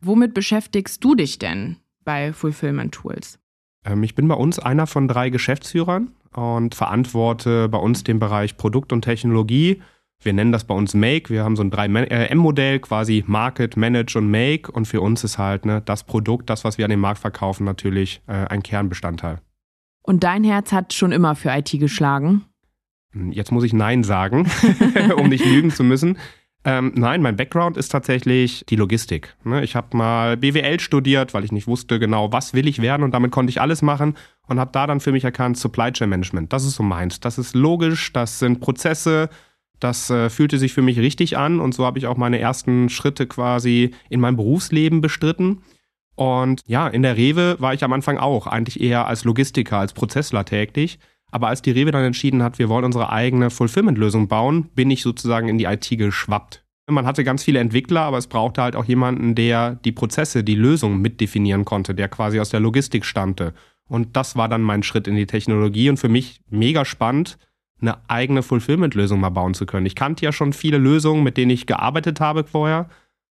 Womit 0.00 0.34
beschäftigst 0.34 1.02
du 1.02 1.14
dich 1.14 1.38
denn 1.38 1.76
bei 2.04 2.32
Fulfillment 2.32 2.92
Tools? 2.92 3.38
Ähm, 3.84 4.02
ich 4.02 4.14
bin 4.14 4.28
bei 4.28 4.34
uns 4.34 4.58
einer 4.58 4.86
von 4.86 5.08
drei 5.08 5.30
Geschäftsführern 5.30 6.12
und 6.32 6.74
verantworte 6.74 7.68
bei 7.68 7.78
uns 7.78 8.04
den 8.04 8.18
Bereich 8.18 8.56
Produkt 8.56 8.92
und 8.92 9.02
Technologie. 9.02 9.82
Wir 10.22 10.32
nennen 10.32 10.50
das 10.50 10.64
bei 10.64 10.74
uns 10.74 10.94
Make. 10.94 11.30
Wir 11.30 11.44
haben 11.44 11.54
so 11.54 11.62
ein 11.62 11.70
3M-Modell, 11.70 12.76
äh, 12.76 12.78
quasi 12.80 13.24
Market, 13.26 13.76
Manage 13.76 14.18
und 14.18 14.30
Make. 14.30 14.70
Und 14.72 14.86
für 14.86 15.00
uns 15.00 15.22
ist 15.22 15.38
halt 15.38 15.64
ne, 15.64 15.80
das 15.84 16.04
Produkt, 16.04 16.50
das, 16.50 16.64
was 16.64 16.76
wir 16.76 16.84
an 16.84 16.90
den 16.90 17.00
Markt 17.00 17.20
verkaufen, 17.20 17.64
natürlich 17.64 18.20
äh, 18.26 18.32
ein 18.32 18.62
Kernbestandteil. 18.62 19.40
Und 20.02 20.24
dein 20.24 20.42
Herz 20.42 20.72
hat 20.72 20.92
schon 20.92 21.12
immer 21.12 21.36
für 21.36 21.50
IT 21.50 21.70
geschlagen? 21.70 22.44
Hm, 23.12 23.30
jetzt 23.30 23.52
muss 23.52 23.62
ich 23.62 23.72
Nein 23.72 24.02
sagen, 24.02 24.50
um 25.16 25.28
nicht 25.28 25.44
lügen 25.44 25.70
zu 25.70 25.84
müssen. 25.84 26.18
Ähm, 26.64 26.92
nein, 26.96 27.22
mein 27.22 27.36
Background 27.36 27.76
ist 27.76 27.90
tatsächlich 27.90 28.64
die 28.68 28.76
Logistik. 28.76 29.36
Ne? 29.44 29.62
Ich 29.62 29.76
habe 29.76 29.96
mal 29.96 30.36
BWL 30.36 30.80
studiert, 30.80 31.32
weil 31.32 31.44
ich 31.44 31.52
nicht 31.52 31.68
wusste 31.68 32.00
genau, 32.00 32.32
was 32.32 32.52
will 32.52 32.66
ich 32.66 32.82
werden 32.82 33.04
und 33.04 33.12
damit 33.14 33.30
konnte 33.30 33.50
ich 33.50 33.60
alles 33.60 33.80
machen 33.80 34.16
und 34.48 34.58
habe 34.58 34.72
da 34.72 34.88
dann 34.88 34.98
für 34.98 35.12
mich 35.12 35.22
erkannt, 35.22 35.56
Supply 35.56 35.92
Chain 35.92 36.10
Management, 36.10 36.52
das 36.52 36.64
ist 36.64 36.74
so 36.74 36.82
meins. 36.82 37.20
Das 37.20 37.38
ist 37.38 37.54
logisch, 37.54 38.12
das 38.12 38.40
sind 38.40 38.60
Prozesse, 38.60 39.30
das 39.80 40.10
äh, 40.10 40.30
fühlte 40.30 40.58
sich 40.58 40.72
für 40.72 40.82
mich 40.82 40.98
richtig 40.98 41.36
an 41.36 41.60
und 41.60 41.74
so 41.74 41.84
habe 41.84 41.98
ich 41.98 42.06
auch 42.06 42.16
meine 42.16 42.38
ersten 42.38 42.88
Schritte 42.88 43.26
quasi 43.26 43.92
in 44.10 44.20
meinem 44.20 44.36
Berufsleben 44.36 45.00
bestritten. 45.00 45.62
Und 46.14 46.62
ja, 46.66 46.88
in 46.88 47.02
der 47.02 47.16
Rewe 47.16 47.56
war 47.60 47.74
ich 47.74 47.84
am 47.84 47.92
Anfang 47.92 48.18
auch 48.18 48.48
eigentlich 48.48 48.80
eher 48.80 49.06
als 49.06 49.24
Logistiker, 49.24 49.78
als 49.78 49.92
Prozessler 49.92 50.44
tätig. 50.44 50.98
Aber 51.30 51.48
als 51.48 51.62
die 51.62 51.70
Rewe 51.70 51.90
dann 51.90 52.04
entschieden 52.04 52.42
hat, 52.42 52.58
wir 52.58 52.68
wollen 52.68 52.84
unsere 52.84 53.10
eigene 53.10 53.50
Fulfillment-Lösung 53.50 54.28
bauen, 54.28 54.70
bin 54.74 54.90
ich 54.90 55.02
sozusagen 55.02 55.48
in 55.48 55.58
die 55.58 55.66
IT 55.66 55.88
geschwappt. 55.90 56.64
Man 56.90 57.06
hatte 57.06 57.22
ganz 57.22 57.44
viele 57.44 57.58
Entwickler, 57.58 58.00
aber 58.00 58.16
es 58.16 58.28
brauchte 58.28 58.62
halt 58.62 58.74
auch 58.74 58.86
jemanden, 58.86 59.34
der 59.34 59.74
die 59.74 59.92
Prozesse, 59.92 60.42
die 60.42 60.54
Lösung 60.54 61.00
mitdefinieren 61.00 61.66
konnte, 61.66 61.94
der 61.94 62.08
quasi 62.08 62.40
aus 62.40 62.48
der 62.48 62.60
Logistik 62.60 63.04
stammte. 63.04 63.52
Und 63.86 64.16
das 64.16 64.36
war 64.36 64.48
dann 64.48 64.62
mein 64.62 64.82
Schritt 64.82 65.06
in 65.06 65.14
die 65.14 65.26
Technologie 65.26 65.90
und 65.90 65.98
für 65.98 66.08
mich 66.08 66.40
mega 66.48 66.84
spannend, 66.84 67.38
eine 67.80 67.98
eigene 68.08 68.42
Fulfillment-Lösung 68.42 69.20
mal 69.20 69.30
bauen 69.30 69.54
zu 69.54 69.66
können. 69.66 69.86
Ich 69.86 69.94
kannte 69.94 70.24
ja 70.24 70.32
schon 70.32 70.52
viele 70.52 70.78
Lösungen, 70.78 71.22
mit 71.22 71.36
denen 71.36 71.50
ich 71.50 71.66
gearbeitet 71.66 72.20
habe 72.20 72.44
vorher, 72.44 72.88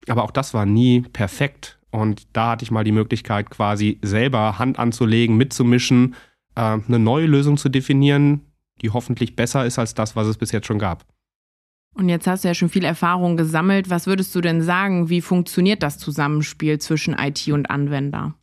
aber 0.09 0.25
auch 0.25 0.31
das 0.31 0.55
war 0.55 0.67
nie 0.67 1.01
perfekt. 1.01 1.79
Und 1.91 2.27
da 2.35 2.51
hatte 2.51 2.65
ich 2.65 2.71
mal 2.71 2.85
die 2.85 2.93
Möglichkeit, 2.93 3.51
quasi 3.51 3.99
selber 4.03 4.59
Hand 4.59 4.79
anzulegen, 4.79 5.37
mitzumischen, 5.37 6.15
äh, 6.55 6.61
eine 6.61 6.99
neue 6.99 7.27
Lösung 7.27 7.57
zu 7.57 7.69
definieren, 7.69 8.43
die 8.83 8.91
hoffentlich 8.91 9.37
besser 9.37 9.65
ist 9.65 9.79
als 9.79 9.95
das, 9.95 10.15
was 10.15 10.27
es 10.27 10.37
bis 10.37 10.53
jetzt 10.53 10.67
schon 10.67 10.79
gab. 10.79 11.05
Und 11.95 12.09
jetzt 12.09 12.27
hast 12.27 12.45
du 12.45 12.49
ja 12.49 12.55
schon 12.55 12.69
viel 12.69 12.85
Erfahrung 12.85 13.37
gesammelt. 13.37 13.91
Was 13.91 14.07
würdest 14.07 14.35
du 14.35 14.41
denn 14.41 14.63
sagen, 14.63 15.09
wie 15.09 15.21
funktioniert 15.21 15.83
das 15.83 15.99
Zusammenspiel 15.99 16.79
zwischen 16.79 17.15
IT 17.15 17.49
und 17.49 17.71
Anwender? 17.71 18.35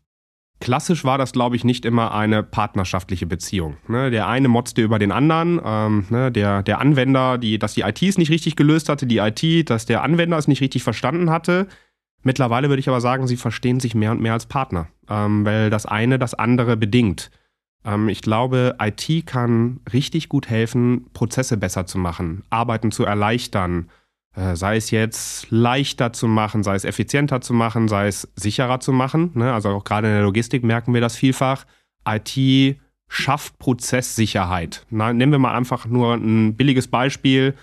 Klassisch 0.61 1.03
war 1.03 1.17
das, 1.17 1.33
glaube 1.33 1.55
ich, 1.55 1.63
nicht 1.63 1.85
immer 1.85 2.13
eine 2.13 2.41
partnerschaftliche 2.41 3.25
Beziehung. 3.25 3.77
Ne? 3.87 4.09
Der 4.09 4.27
eine 4.27 4.47
motzte 4.47 4.81
über 4.81 4.99
den 4.99 5.11
anderen, 5.11 5.59
ähm, 5.63 6.05
ne? 6.09 6.31
der, 6.31 6.63
der 6.63 6.79
Anwender, 6.79 7.37
die, 7.37 7.59
dass 7.59 7.73
die 7.73 7.81
IT 7.81 8.01
es 8.01 8.17
nicht 8.17 8.31
richtig 8.31 8.55
gelöst 8.55 8.87
hatte, 8.87 9.05
die 9.05 9.17
IT, 9.17 9.69
dass 9.69 9.85
der 9.85 10.01
Anwender 10.01 10.37
es 10.37 10.47
nicht 10.47 10.61
richtig 10.61 10.83
verstanden 10.83 11.29
hatte. 11.29 11.67
Mittlerweile 12.23 12.69
würde 12.69 12.79
ich 12.79 12.89
aber 12.89 13.01
sagen, 13.01 13.27
sie 13.27 13.37
verstehen 13.37 13.79
sich 13.79 13.95
mehr 13.95 14.11
und 14.11 14.21
mehr 14.21 14.33
als 14.33 14.45
Partner, 14.45 14.87
ähm, 15.09 15.45
weil 15.45 15.69
das 15.69 15.85
eine 15.85 16.17
das 16.17 16.33
andere 16.33 16.77
bedingt. 16.77 17.31
Ähm, 17.83 18.09
ich 18.09 18.21
glaube, 18.21 18.77
IT 18.81 19.25
kann 19.25 19.81
richtig 19.93 20.29
gut 20.29 20.49
helfen, 20.49 21.07
Prozesse 21.13 21.57
besser 21.57 21.85
zu 21.85 21.97
machen, 21.97 22.43
Arbeiten 22.49 22.91
zu 22.91 23.03
erleichtern, 23.05 23.89
sei 24.35 24.77
es 24.77 24.91
jetzt 24.91 25.47
leichter 25.49 26.11
zu 26.13 26.27
machen, 26.27 26.63
sei 26.63 26.75
es 26.75 26.85
effizienter 26.85 27.41
zu 27.41 27.53
machen, 27.53 27.87
sei 27.87 28.07
es 28.07 28.27
sicherer 28.35 28.79
zu 28.79 28.91
machen. 28.91 29.31
Ne? 29.33 29.53
Also 29.53 29.69
auch 29.69 29.83
gerade 29.83 30.07
in 30.07 30.13
der 30.13 30.23
Logistik 30.23 30.63
merken 30.63 30.93
wir 30.93 31.01
das 31.01 31.15
vielfach. 31.15 31.65
IT 32.07 32.77
schafft 33.07 33.57
Prozesssicherheit. 33.59 34.85
Na, 34.89 35.13
nehmen 35.13 35.31
wir 35.31 35.39
mal 35.39 35.55
einfach 35.55 35.85
nur 35.85 36.15
ein 36.15 36.55
billiges 36.55 36.87
Beispiel. 36.87 37.55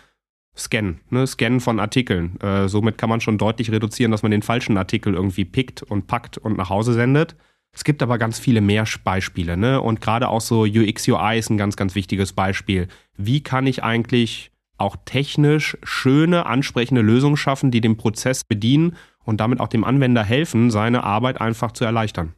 Scan, 0.57 1.01
ne? 1.09 1.27
Scannen 1.27 1.61
von 1.61 1.81
Artikeln. 1.81 2.39
Äh, 2.41 2.69
somit 2.69 2.99
kann 2.99 3.09
man 3.09 3.21
schon 3.21 3.39
deutlich 3.39 3.71
reduzieren, 3.71 4.13
dass 4.13 4.23
man 4.23 4.31
den 4.31 4.43
falschen 4.43 4.77
Artikel 4.77 5.15
irgendwie 5.15 5.47
pickt 5.47 5.83
und 5.83 6.07
packt 6.07 6.37
und 6.37 6.59
nach 6.59 6.69
Hause 6.69 6.93
sendet. 6.93 7.37
Es 7.75 7.85
gibt 7.85 8.03
aber 8.03 8.19
ganz 8.19 8.39
viele 8.39 8.61
mehr 8.61 8.85
Beispiele, 9.03 9.57
ne? 9.57 9.81
Und 9.81 10.03
gerade 10.03 10.29
auch 10.29 10.43
so 10.43 10.65
UX 10.65 11.09
UI 11.09 11.39
ist 11.39 11.49
ein 11.49 11.57
ganz, 11.57 11.77
ganz 11.77 11.95
wichtiges 11.95 12.35
Beispiel. 12.35 12.89
Wie 13.17 13.43
kann 13.43 13.67
ich 13.67 13.83
eigentlich 13.83 14.52
auch 14.83 14.97
technisch 15.05 15.79
schöne, 15.83 16.47
ansprechende 16.47 17.01
Lösungen 17.01 17.37
schaffen, 17.37 17.71
die 17.71 17.81
den 17.81 17.97
Prozess 17.97 18.45
bedienen 18.45 18.97
und 19.25 19.41
damit 19.41 19.61
auch 19.61 19.69
dem 19.69 19.85
Anwender 19.85 20.23
helfen, 20.23 20.71
seine 20.71 21.05
Arbeit 21.05 21.41
einfach 21.41 21.73
zu 21.73 21.85
erleichtern? 21.85 22.35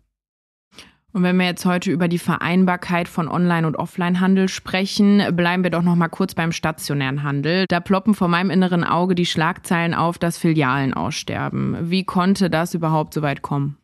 Und 1.14 1.22
wenn 1.22 1.36
wir 1.36 1.46
jetzt 1.46 1.64
heute 1.64 1.92
über 1.92 2.08
die 2.08 2.18
Vereinbarkeit 2.18 3.06
von 3.06 3.28
Online- 3.28 3.68
und 3.68 3.76
Offline-Handel 3.76 4.48
sprechen, 4.48 5.22
bleiben 5.36 5.62
wir 5.62 5.70
doch 5.70 5.82
noch 5.82 5.94
mal 5.94 6.08
kurz 6.08 6.34
beim 6.34 6.50
stationären 6.50 7.22
Handel. 7.22 7.66
Da 7.68 7.78
ploppen 7.78 8.14
vor 8.14 8.26
meinem 8.26 8.50
inneren 8.50 8.82
Auge 8.82 9.14
die 9.14 9.24
Schlagzeilen 9.24 9.94
auf, 9.94 10.18
dass 10.18 10.38
Filialen 10.38 10.92
aussterben. 10.92 11.76
Wie 11.82 12.02
konnte 12.02 12.50
das 12.50 12.74
überhaupt 12.74 13.14
so 13.14 13.22
weit 13.22 13.42
kommen? 13.42 13.78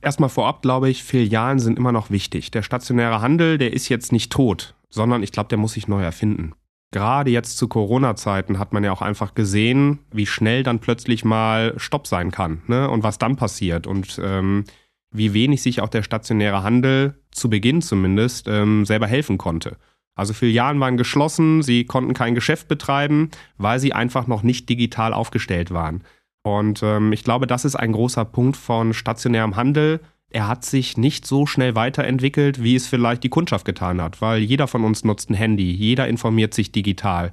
Erstmal 0.00 0.30
vorab 0.30 0.62
glaube 0.62 0.88
ich, 0.88 1.04
Filialen 1.04 1.58
sind 1.58 1.78
immer 1.78 1.92
noch 1.92 2.10
wichtig. 2.10 2.50
Der 2.52 2.62
stationäre 2.62 3.20
Handel, 3.20 3.58
der 3.58 3.74
ist 3.74 3.90
jetzt 3.90 4.10
nicht 4.10 4.32
tot, 4.32 4.74
sondern 4.88 5.22
ich 5.22 5.32
glaube, 5.32 5.50
der 5.50 5.58
muss 5.58 5.74
sich 5.74 5.88
neu 5.88 6.02
erfinden. 6.02 6.54
Gerade 6.96 7.30
jetzt 7.30 7.58
zu 7.58 7.68
Corona-Zeiten 7.68 8.58
hat 8.58 8.72
man 8.72 8.82
ja 8.82 8.90
auch 8.90 9.02
einfach 9.02 9.34
gesehen, 9.34 9.98
wie 10.12 10.24
schnell 10.24 10.62
dann 10.62 10.78
plötzlich 10.78 11.26
mal 11.26 11.74
Stopp 11.76 12.06
sein 12.06 12.30
kann 12.30 12.62
ne? 12.68 12.88
und 12.88 13.02
was 13.02 13.18
dann 13.18 13.36
passiert 13.36 13.86
und 13.86 14.18
ähm, 14.24 14.64
wie 15.10 15.34
wenig 15.34 15.60
sich 15.60 15.82
auch 15.82 15.90
der 15.90 16.02
stationäre 16.02 16.62
Handel 16.62 17.20
zu 17.32 17.50
Beginn 17.50 17.82
zumindest 17.82 18.48
ähm, 18.48 18.86
selber 18.86 19.06
helfen 19.06 19.36
konnte. 19.36 19.76
Also 20.14 20.32
Filialen 20.32 20.80
waren 20.80 20.96
geschlossen, 20.96 21.60
sie 21.60 21.84
konnten 21.84 22.14
kein 22.14 22.34
Geschäft 22.34 22.66
betreiben, 22.66 23.30
weil 23.58 23.78
sie 23.78 23.92
einfach 23.92 24.26
noch 24.26 24.42
nicht 24.42 24.66
digital 24.70 25.12
aufgestellt 25.12 25.72
waren. 25.72 26.02
Und 26.44 26.82
ähm, 26.82 27.12
ich 27.12 27.24
glaube, 27.24 27.46
das 27.46 27.66
ist 27.66 27.76
ein 27.76 27.92
großer 27.92 28.24
Punkt 28.24 28.56
von 28.56 28.94
stationärem 28.94 29.54
Handel. 29.54 30.00
Er 30.30 30.48
hat 30.48 30.64
sich 30.64 30.96
nicht 30.96 31.26
so 31.26 31.46
schnell 31.46 31.74
weiterentwickelt, 31.74 32.62
wie 32.62 32.74
es 32.74 32.86
vielleicht 32.86 33.22
die 33.22 33.28
Kundschaft 33.28 33.64
getan 33.64 34.02
hat, 34.02 34.20
weil 34.20 34.42
jeder 34.42 34.66
von 34.66 34.84
uns 34.84 35.04
nutzt 35.04 35.30
ein 35.30 35.34
Handy, 35.34 35.70
jeder 35.70 36.08
informiert 36.08 36.52
sich 36.54 36.72
digital. 36.72 37.32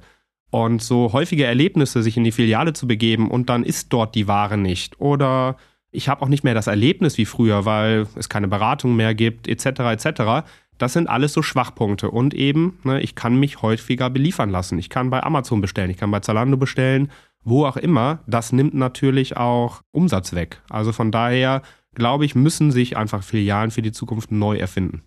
Und 0.50 0.82
so 0.82 1.12
häufige 1.12 1.44
Erlebnisse, 1.44 2.02
sich 2.02 2.16
in 2.16 2.24
die 2.24 2.32
Filiale 2.32 2.72
zu 2.72 2.86
begeben 2.86 3.30
und 3.30 3.50
dann 3.50 3.64
ist 3.64 3.92
dort 3.92 4.14
die 4.14 4.28
Ware 4.28 4.56
nicht. 4.56 5.00
Oder 5.00 5.56
ich 5.90 6.08
habe 6.08 6.22
auch 6.22 6.28
nicht 6.28 6.44
mehr 6.44 6.54
das 6.54 6.68
Erlebnis 6.68 7.18
wie 7.18 7.24
früher, 7.24 7.64
weil 7.64 8.06
es 8.14 8.28
keine 8.28 8.46
Beratung 8.46 8.94
mehr 8.94 9.14
gibt, 9.14 9.48
etc. 9.48 9.66
etc. 9.80 10.46
Das 10.78 10.92
sind 10.92 11.08
alles 11.08 11.32
so 11.32 11.42
Schwachpunkte. 11.42 12.10
Und 12.10 12.34
eben, 12.34 12.78
ne, 12.84 13.00
ich 13.00 13.16
kann 13.16 13.36
mich 13.40 13.62
häufiger 13.62 14.10
beliefern 14.10 14.50
lassen. 14.50 14.78
Ich 14.78 14.90
kann 14.90 15.10
bei 15.10 15.22
Amazon 15.24 15.60
bestellen, 15.60 15.90
ich 15.90 15.96
kann 15.96 16.12
bei 16.12 16.20
Zalando 16.20 16.56
bestellen 16.56 17.10
wo 17.44 17.66
auch 17.66 17.76
immer, 17.76 18.20
das 18.26 18.52
nimmt 18.52 18.74
natürlich 18.74 19.36
auch 19.36 19.82
Umsatz 19.92 20.32
weg. 20.32 20.62
Also 20.70 20.92
von 20.92 21.12
daher, 21.12 21.62
glaube 21.94 22.24
ich, 22.24 22.34
müssen 22.34 22.70
sich 22.70 22.96
einfach 22.96 23.22
Filialen 23.22 23.70
für 23.70 23.82
die 23.82 23.92
Zukunft 23.92 24.32
neu 24.32 24.56
erfinden. 24.56 25.02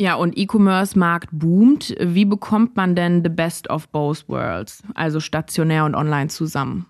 Ja, 0.00 0.14
und 0.14 0.38
E-Commerce-Markt 0.38 1.30
boomt. 1.32 1.94
Wie 2.00 2.24
bekommt 2.24 2.76
man 2.76 2.94
denn 2.94 3.22
the 3.24 3.30
best 3.30 3.68
of 3.68 3.88
both 3.88 4.28
worlds, 4.28 4.82
also 4.94 5.18
stationär 5.18 5.84
und 5.84 5.96
online 5.96 6.28
zusammen? 6.28 6.86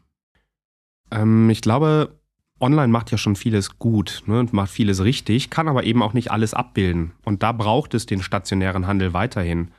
Ähm, 1.11 1.49
ich 1.49 1.62
glaube, 1.62 2.19
online 2.61 2.88
macht 2.88 3.11
ja 3.11 3.19
schon 3.19 3.37
vieles 3.37 3.79
gut 3.79 4.23
ne, 4.27 4.41
und 4.41 4.53
macht 4.53 4.71
vieles 4.71 5.03
richtig, 5.03 5.49
kann 5.49 5.69
aber 5.69 5.85
eben 5.85 6.03
auch 6.03 6.12
nicht 6.12 6.31
alles 6.31 6.55
abbilden. 6.55 7.12
Und 7.25 7.43
da 7.43 7.53
braucht 7.53 7.95
es 7.95 8.05
den 8.05 8.23
stationären 8.23 8.87
Handel 8.87 9.15
weiterhin. 9.15 9.71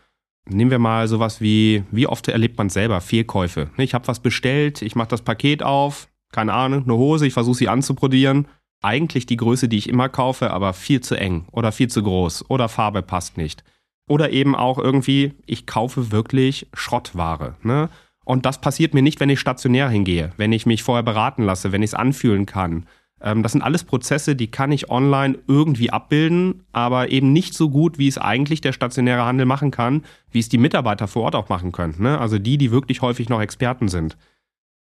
Nehmen 0.47 0.71
wir 0.71 0.79
mal 0.79 1.07
sowas 1.07 1.41
wie, 1.41 1.83
wie 1.91 2.07
oft 2.07 2.27
erlebt 2.27 2.57
man 2.57 2.69
selber 2.69 3.01
Fehlkäufe? 3.01 3.69
Ich 3.77 3.93
habe 3.93 4.07
was 4.07 4.19
bestellt, 4.21 4.81
ich 4.81 4.95
mache 4.95 5.09
das 5.09 5.21
Paket 5.21 5.61
auf, 5.61 6.09
keine 6.31 6.53
Ahnung, 6.53 6.83
eine 6.83 6.93
Hose, 6.93 7.27
ich 7.27 7.33
versuche 7.33 7.57
sie 7.57 7.69
anzuprobieren. 7.69 8.47
Eigentlich 8.81 9.25
die 9.25 9.37
Größe, 9.37 9.67
die 9.67 9.77
ich 9.77 9.89
immer 9.89 10.09
kaufe, 10.09 10.51
aber 10.51 10.73
viel 10.73 11.01
zu 11.01 11.15
eng 11.15 11.45
oder 11.51 11.71
viel 11.71 11.89
zu 11.89 12.01
groß 12.01 12.49
oder 12.49 12.69
Farbe 12.69 13.01
passt 13.01 13.37
nicht. 13.37 13.63
Oder 14.07 14.31
eben 14.31 14.55
auch 14.55 14.77
irgendwie, 14.77 15.33
ich 15.45 15.65
kaufe 15.65 16.11
wirklich 16.11 16.67
Schrottware. 16.73 17.55
Ne? 17.61 17.89
Und 18.23 18.45
das 18.45 18.61
passiert 18.61 18.93
mir 18.93 19.01
nicht, 19.01 19.19
wenn 19.19 19.29
ich 19.29 19.39
stationär 19.39 19.89
hingehe, 19.89 20.31
wenn 20.37 20.51
ich 20.51 20.65
mich 20.65 20.83
vorher 20.83 21.03
beraten 21.03 21.43
lasse, 21.43 21.71
wenn 21.71 21.83
ich 21.83 21.91
es 21.91 21.95
anfühlen 21.95 22.45
kann, 22.45 22.85
ähm, 23.21 23.43
das 23.43 23.51
sind 23.51 23.61
alles 23.61 23.83
Prozesse, 23.83 24.35
die 24.35 24.51
kann 24.51 24.71
ich 24.71 24.89
online 24.89 25.37
irgendwie 25.47 25.91
abbilden, 25.91 26.63
aber 26.71 27.11
eben 27.11 27.33
nicht 27.33 27.53
so 27.53 27.69
gut, 27.69 27.97
wie 27.97 28.07
es 28.07 28.17
eigentlich 28.17 28.61
der 28.61 28.73
stationäre 28.73 29.25
Handel 29.25 29.45
machen 29.45 29.71
kann, 29.71 30.03
wie 30.31 30.39
es 30.39 30.49
die 30.49 30.57
Mitarbeiter 30.57 31.07
vor 31.07 31.23
Ort 31.23 31.35
auch 31.35 31.49
machen 31.49 31.71
können. 31.71 31.95
Ne? 31.99 32.19
Also 32.19 32.39
die, 32.39 32.57
die 32.57 32.71
wirklich 32.71 33.01
häufig 33.01 33.29
noch 33.29 33.41
Experten 33.41 33.87
sind. 33.87 34.17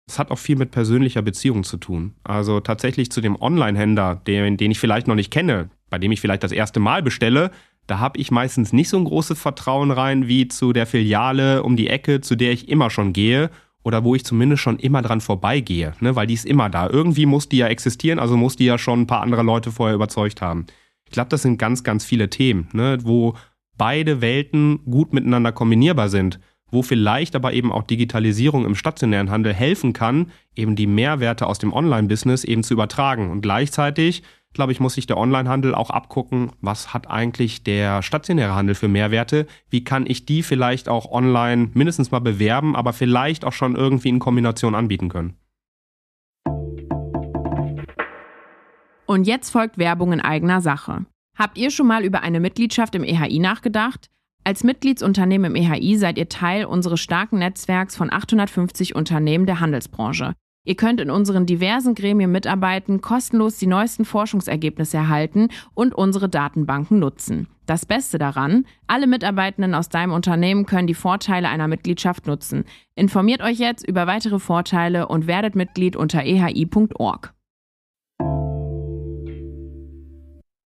Das 0.09 0.19
hat 0.19 0.31
auch 0.31 0.39
viel 0.39 0.57
mit 0.57 0.71
persönlicher 0.71 1.21
Beziehung 1.21 1.65
zu 1.65 1.77
tun. 1.77 2.15
Also 2.25 2.61
tatsächlich 2.61 3.13
zu 3.13 3.21
dem 3.21 3.41
Online-Händler, 3.41 4.17
den, 4.27 4.57
den 4.57 4.71
ich 4.71 4.81
vielleicht 4.81 5.07
noch 5.07 5.15
nicht 5.15 5.31
kenne, 5.31 5.69
bei 5.91 5.99
dem 5.99 6.11
ich 6.11 6.21
vielleicht 6.21 6.43
das 6.43 6.51
erste 6.51 6.81
Mal 6.81 7.03
bestelle, 7.03 7.51
da 7.87 7.99
habe 7.99 8.19
ich 8.19 8.31
meistens 8.31 8.73
nicht 8.73 8.89
so 8.89 8.97
ein 8.97 9.05
großes 9.05 9.39
Vertrauen 9.39 9.91
rein 9.91 10.27
wie 10.27 10.49
zu 10.49 10.73
der 10.73 10.87
Filiale 10.87 11.63
um 11.63 11.77
die 11.77 11.89
Ecke, 11.89 12.23
zu 12.23 12.37
der 12.37 12.53
ich 12.53 12.69
immer 12.69 12.89
schon 12.89 13.13
gehe 13.13 13.51
oder 13.83 14.03
wo 14.03 14.15
ich 14.15 14.25
zumindest 14.25 14.63
schon 14.63 14.79
immer 14.79 15.03
dran 15.03 15.21
vorbeigehe, 15.21 15.93
ne? 16.01 16.17
weil 16.17 16.27
die 16.27 16.35
ist 16.35 16.47
immer 16.47 16.71
da. 16.71 16.89
Irgendwie 16.89 17.27
muss 17.27 17.49
die 17.49 17.59
ja 17.59 17.69
existieren, 17.69 18.19
also 18.19 18.37
muss 18.37 18.57
die 18.57 18.65
ja 18.65 18.79
schon 18.79 19.03
ein 19.03 19.07
paar 19.07 19.23
andere 19.23 19.43
Leute 19.43 19.73
vorher 19.73 19.95
überzeugt 19.95 20.41
haben. 20.41 20.67
Ich 21.05 21.13
glaube, 21.13 21.29
das 21.29 21.43
sind 21.43 21.59
ganz, 21.59 21.85
ganz 21.85 22.05
viele 22.05 22.31
Themen, 22.31 22.69
ne? 22.73 22.99
wo 23.03 23.35
beide 23.77 24.21
Welten 24.23 24.81
gut 24.85 25.13
miteinander 25.13 25.53
kombinierbar 25.53 26.09
sind, 26.09 26.41
wo 26.71 26.83
vielleicht 26.83 27.35
aber 27.37 27.53
eben 27.53 27.73
auch 27.73 27.83
Digitalisierung 27.83 28.65
im 28.65 28.75
stationären 28.75 29.31
Handel 29.31 29.55
helfen 29.55 29.93
kann, 29.93 30.31
eben 30.55 30.77
die 30.77 30.87
Mehrwerte 30.87 31.47
aus 31.47 31.59
dem 31.59 31.73
Online-Business 31.73 32.45
eben 32.45 32.63
zu 32.63 32.75
übertragen 32.75 33.31
und 33.31 33.41
gleichzeitig 33.41 34.23
glaube 34.55 34.73
ich, 34.73 34.81
muss 34.81 34.95
sich 34.95 35.07
der 35.07 35.19
Onlinehandel 35.19 35.75
auch 35.75 35.91
abgucken, 35.91 36.51
was 36.61 36.95
hat 36.95 37.09
eigentlich 37.09 37.63
der 37.63 38.03
stationäre 38.03 38.55
Handel 38.55 38.75
für 38.75 38.89
Mehrwerte? 38.89 39.47
Wie 39.71 39.85
kann 39.85 40.07
ich 40.07 40.27
die 40.27 40.43
vielleicht 40.43 40.89
auch 40.89 41.11
online 41.11 41.71
mindestens 41.75 42.11
mal 42.11 42.19
bewerben, 42.21 42.75
aber 42.75 42.93
vielleicht 42.93 43.45
auch 43.45 43.53
schon 43.53 43.77
irgendwie 43.77 44.09
in 44.09 44.19
Kombination 44.19 44.75
anbieten 44.75 45.09
können? 45.09 45.37
Und 49.07 49.27
jetzt 49.27 49.51
folgt 49.51 49.79
Werbung 49.79 50.13
in 50.13 50.21
eigener 50.21 50.61
Sache. 50.61 51.07
Habt 51.37 51.57
ihr 51.57 51.71
schon 51.71 51.87
mal 51.87 52.05
über 52.05 52.23
eine 52.23 52.41
Mitgliedschaft 52.41 52.95
im 52.95 53.05
EHI 53.05 53.39
nachgedacht? 53.39 54.11
Als 54.49 54.65
Mitgliedsunternehmen 54.65 55.55
im 55.55 55.63
EHI 55.63 55.99
seid 55.99 56.17
ihr 56.17 56.31
Teil 56.31 56.65
unseres 56.65 57.01
starken 57.01 57.39
Netzwerks 57.39 57.95
von 57.97 58.11
850 58.11 58.95
Unternehmen 58.95 59.45
der 59.45 59.61
Handelsbranche. 59.61 60.33
Ihr 60.65 60.75
könnt 60.75 61.03
in 61.03 61.11
unseren 61.11 61.45
diversen 61.45 61.95
Gremien 61.95 62.33
mitarbeiten, 62.33 63.03
kostenlos 63.03 63.59
die 63.59 63.67
neuesten 63.67 64.07
Forschungsergebnisse 64.07 64.97
erhalten 64.97 65.49
und 65.75 65.95
unsere 65.95 66.31
Datenbanken 66.31 66.99
nutzen. 66.99 67.49
Das 67.67 67.85
Beste 67.85 68.17
daran, 68.17 68.65
alle 68.87 69.07
Mitarbeitenden 69.07 69.75
aus 69.75 69.91
deinem 69.91 70.13
Unternehmen 70.13 70.65
können 70.65 70.87
die 70.87 70.95
Vorteile 70.95 71.51
einer 71.51 71.69
Mitgliedschaft 71.69 72.27
nutzen. 72.27 72.65
Informiert 72.95 73.43
euch 73.43 73.59
jetzt 73.59 73.87
über 73.87 74.07
weitere 74.07 74.39
Vorteile 74.39 75.09
und 75.09 75.27
werdet 75.27 75.57
Mitglied 75.57 75.95
unter 75.95 76.23
ehi.org. 76.23 77.35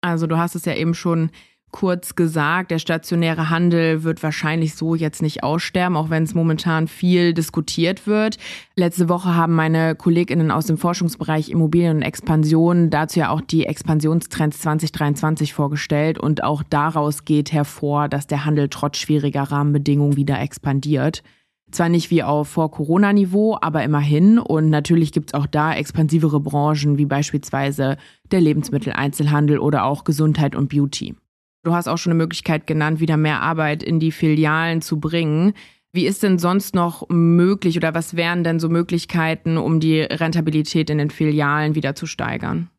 Also 0.01 0.27
du 0.27 0.37
hast 0.37 0.55
es 0.55 0.65
ja 0.65 0.75
eben 0.75 0.93
schon 0.93 1.29
kurz 1.71 2.15
gesagt, 2.15 2.71
der 2.71 2.79
stationäre 2.79 3.49
Handel 3.49 4.03
wird 4.03 4.21
wahrscheinlich 4.23 4.75
so 4.75 4.95
jetzt 4.95 5.21
nicht 5.21 5.43
aussterben, 5.43 5.97
auch 5.97 6.09
wenn 6.09 6.23
es 6.23 6.33
momentan 6.33 6.87
viel 6.87 7.33
diskutiert 7.33 8.07
wird. 8.07 8.37
Letzte 8.75 9.09
Woche 9.09 9.35
haben 9.35 9.55
meine 9.55 9.95
Kolleginnen 9.95 10.51
aus 10.51 10.65
dem 10.65 10.77
Forschungsbereich 10.77 11.49
Immobilien 11.49 11.97
und 11.97 12.01
Expansion 12.01 12.89
dazu 12.89 13.19
ja 13.19 13.29
auch 13.29 13.41
die 13.41 13.65
Expansionstrends 13.65 14.59
2023 14.59 15.53
vorgestellt 15.53 16.19
und 16.19 16.43
auch 16.43 16.63
daraus 16.63 17.25
geht 17.25 17.51
hervor, 17.51 18.09
dass 18.09 18.27
der 18.27 18.45
Handel 18.45 18.69
trotz 18.69 18.97
schwieriger 18.97 19.43
Rahmenbedingungen 19.43 20.15
wieder 20.15 20.39
expandiert. 20.39 21.23
Zwar 21.71 21.87
nicht 21.87 22.11
wie 22.11 22.21
auf 22.21 22.49
Vor-Corona-Niveau, 22.49 23.57
aber 23.61 23.83
immerhin. 23.83 24.39
Und 24.39 24.69
natürlich 24.69 25.13
gibt 25.13 25.29
es 25.29 25.33
auch 25.33 25.45
da 25.45 25.73
expansivere 25.73 26.41
Branchen, 26.41 26.97
wie 26.97 27.05
beispielsweise 27.05 27.95
der 28.29 28.41
Lebensmitteleinzelhandel 28.41 29.57
oder 29.57 29.85
auch 29.85 30.03
Gesundheit 30.03 30.55
und 30.55 30.67
Beauty. 30.67 31.15
Du 31.63 31.73
hast 31.73 31.87
auch 31.87 31.97
schon 31.97 32.11
eine 32.11 32.17
Möglichkeit 32.17 32.65
genannt, 32.65 32.99
wieder 32.99 33.17
mehr 33.17 33.41
Arbeit 33.41 33.83
in 33.83 33.99
die 33.99 34.11
Filialen 34.11 34.81
zu 34.81 34.99
bringen. 34.99 35.53
Wie 35.93 36.07
ist 36.07 36.23
denn 36.23 36.39
sonst 36.39 36.73
noch 36.73 37.07
möglich 37.09 37.77
oder 37.77 37.93
was 37.93 38.15
wären 38.15 38.43
denn 38.43 38.59
so 38.59 38.69
Möglichkeiten, 38.69 39.57
um 39.57 39.79
die 39.79 40.01
Rentabilität 40.01 40.89
in 40.89 40.97
den 40.97 41.11
Filialen 41.11 41.75
wieder 41.75 41.93
zu 41.93 42.07
steigern? 42.07 42.69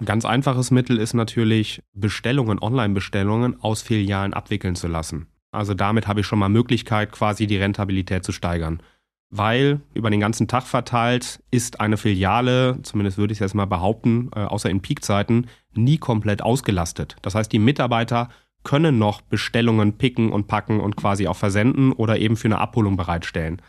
Ein 0.00 0.06
ganz 0.06 0.24
einfaches 0.24 0.70
Mittel 0.70 0.98
ist 0.98 1.14
natürlich, 1.14 1.82
Bestellungen, 1.92 2.58
Online-Bestellungen 2.58 3.60
aus 3.60 3.82
Filialen 3.82 4.34
abwickeln 4.34 4.74
zu 4.74 4.88
lassen. 4.88 5.28
Also 5.52 5.72
damit 5.72 6.06
habe 6.06 6.20
ich 6.20 6.26
schon 6.26 6.38
mal 6.38 6.48
Möglichkeit, 6.48 7.12
quasi 7.12 7.46
die 7.46 7.56
Rentabilität 7.56 8.24
zu 8.24 8.32
steigern 8.32 8.82
weil 9.36 9.80
über 9.94 10.10
den 10.10 10.20
ganzen 10.20 10.48
Tag 10.48 10.64
verteilt 10.64 11.40
ist 11.50 11.80
eine 11.80 11.96
Filiale, 11.96 12.78
zumindest 12.82 13.18
würde 13.18 13.32
ich 13.32 13.38
es 13.38 13.44
jetzt 13.44 13.54
mal 13.54 13.66
behaupten, 13.66 14.30
äh, 14.34 14.40
außer 14.40 14.70
in 14.70 14.80
Peakzeiten, 14.80 15.46
nie 15.74 15.98
komplett 15.98 16.42
ausgelastet. 16.42 17.16
Das 17.22 17.34
heißt, 17.34 17.52
die 17.52 17.58
Mitarbeiter 17.58 18.28
können 18.64 18.98
noch 18.98 19.20
Bestellungen 19.20 19.96
picken 19.96 20.32
und 20.32 20.48
packen 20.48 20.80
und 20.80 20.96
quasi 20.96 21.28
auch 21.28 21.36
versenden 21.36 21.92
oder 21.92 22.18
eben 22.18 22.36
für 22.36 22.48
eine 22.48 22.58
Abholung 22.58 22.96
bereitstellen. 22.96 23.62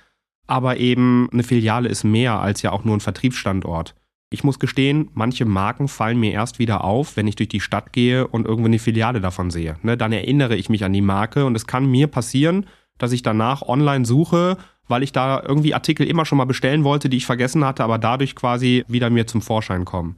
Aber 0.48 0.78
eben 0.78 1.30
eine 1.32 1.44
Filiale 1.44 1.90
ist 1.90 2.04
mehr 2.04 2.40
als 2.40 2.62
ja 2.62 2.72
auch 2.72 2.84
nur 2.84 2.96
ein 2.96 3.02
Vertriebsstandort. 3.02 3.96
Ich 4.30 4.44
muss 4.44 4.60
gestehen, 4.60 5.10
manche 5.14 5.46
Marken 5.46 5.88
fallen 5.88 6.20
mir 6.20 6.32
erst 6.34 6.60
wieder 6.60 6.84
auf, 6.84 7.16
wenn 7.16 7.28
ich 7.28 7.36
durch 7.36 7.50
die 7.50 7.62
Stadt 7.62 7.94
gehe 7.94 8.28
und 8.28 8.46
irgendwo 8.46 8.68
eine 8.68 8.80
Filiale 8.80 9.22
davon 9.22 9.52
sehe. 9.52 9.78
Ne, 9.84 9.98
dann 9.98 10.12
erinnere 10.12 10.56
ich 10.56 10.70
mich 10.70 10.84
an 10.84 10.94
die 10.94 11.02
Marke 11.02 11.46
und 11.46 11.56
es 11.56 11.68
kann 11.68 11.86
mir 11.86 12.08
passieren, 12.08 12.66
dass 12.98 13.12
ich 13.12 13.22
danach 13.22 13.62
online 13.62 14.06
suche 14.06 14.58
weil 14.88 15.04
ich 15.04 15.12
da 15.12 15.42
irgendwie 15.42 15.74
Artikel 15.74 16.08
immer 16.08 16.26
schon 16.26 16.38
mal 16.38 16.46
bestellen 16.46 16.84
wollte, 16.84 17.10
die 17.10 17.18
ich 17.18 17.26
vergessen 17.26 17.66
hatte, 17.66 17.84
aber 17.84 17.98
dadurch 17.98 18.36
quasi 18.36 18.86
wieder 18.88 19.10
mir 19.10 19.28
zum 19.28 19.42
Vorschein 19.42 19.86
kommen. 19.86 20.18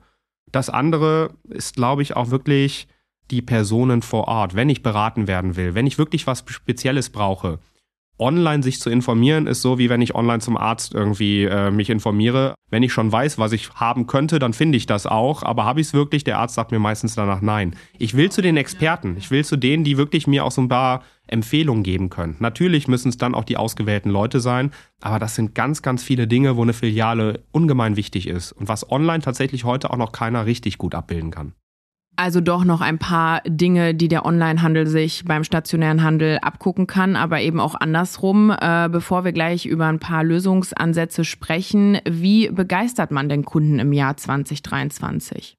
Das 0.51 0.69
andere 0.69 1.31
ist, 1.49 1.75
glaube 1.75 2.01
ich, 2.01 2.15
auch 2.15 2.31
wirklich 2.31 2.87
die 3.31 3.41
Personen 3.41 4.01
vor 4.01 4.27
Ort. 4.27 4.55
Wenn 4.55 4.69
ich 4.69 4.81
beraten 4.81 5.27
werden 5.27 5.55
will, 5.55 5.75
wenn 5.75 5.87
ich 5.87 5.97
wirklich 5.97 6.25
was 6.27 6.43
Spezielles 6.47 7.09
brauche, 7.09 7.59
online 8.19 8.63
sich 8.63 8.79
zu 8.79 8.89
informieren 8.89 9.47
ist 9.47 9.61
so, 9.61 9.77
wie 9.77 9.89
wenn 9.89 10.01
ich 10.01 10.15
online 10.15 10.39
zum 10.39 10.57
Arzt 10.57 10.93
irgendwie 10.93 11.45
äh, 11.45 11.71
mich 11.71 11.89
informiere. 11.89 12.55
Wenn 12.69 12.83
ich 12.83 12.93
schon 12.93 13.11
weiß, 13.11 13.37
was 13.39 13.51
ich 13.51 13.71
haben 13.75 14.05
könnte, 14.07 14.39
dann 14.39 14.53
finde 14.53 14.77
ich 14.77 14.85
das 14.85 15.05
auch. 15.05 15.43
Aber 15.43 15.65
habe 15.65 15.81
ich 15.81 15.87
es 15.87 15.93
wirklich? 15.93 16.23
Der 16.23 16.39
Arzt 16.39 16.55
sagt 16.55 16.71
mir 16.71 16.79
meistens 16.79 17.15
danach 17.15 17.41
nein. 17.41 17.75
Ich 17.97 18.15
will 18.15 18.31
zu 18.31 18.41
den 18.41 18.57
Experten. 18.57 19.15
Ich 19.17 19.31
will 19.31 19.43
zu 19.43 19.57
denen, 19.57 19.83
die 19.83 19.97
wirklich 19.97 20.27
mir 20.27 20.45
auch 20.45 20.51
so 20.51 20.61
ein 20.61 20.69
paar 20.69 21.03
Empfehlungen 21.27 21.83
geben 21.83 22.09
können. 22.09 22.35
Natürlich 22.39 22.87
müssen 22.87 23.09
es 23.09 23.17
dann 23.17 23.35
auch 23.35 23.43
die 23.43 23.57
ausgewählten 23.57 24.09
Leute 24.09 24.39
sein, 24.39 24.71
aber 24.99 25.19
das 25.19 25.35
sind 25.35 25.53
ganz, 25.55 25.81
ganz 25.81 26.03
viele 26.03 26.27
Dinge, 26.27 26.57
wo 26.57 26.63
eine 26.63 26.73
Filiale 26.73 27.43
ungemein 27.51 27.95
wichtig 27.95 28.27
ist 28.27 28.51
und 28.51 28.67
was 28.67 28.91
online 28.91 29.21
tatsächlich 29.21 29.63
heute 29.63 29.91
auch 29.91 29.97
noch 29.97 30.11
keiner 30.11 30.45
richtig 30.45 30.77
gut 30.77 30.95
abbilden 30.95 31.31
kann. 31.31 31.53
Also 32.19 32.41
doch 32.41 32.65
noch 32.65 32.81
ein 32.81 32.97
paar 32.97 33.41
Dinge, 33.47 33.95
die 33.95 34.09
der 34.09 34.25
Onlinehandel 34.25 34.87
sich 34.87 35.23
beim 35.23 35.45
stationären 35.45 36.03
Handel 36.03 36.37
abgucken 36.41 36.85
kann, 36.85 37.15
aber 37.15 37.39
eben 37.39 37.61
auch 37.61 37.75
andersrum. 37.75 38.51
Äh, 38.51 38.89
bevor 38.91 39.23
wir 39.23 39.31
gleich 39.31 39.65
über 39.65 39.85
ein 39.85 39.99
paar 39.99 40.25
Lösungsansätze 40.25 41.23
sprechen, 41.23 41.99
wie 42.03 42.49
begeistert 42.49 43.11
man 43.11 43.29
den 43.29 43.45
Kunden 43.45 43.79
im 43.79 43.93
Jahr 43.93 44.17
2023? 44.17 45.55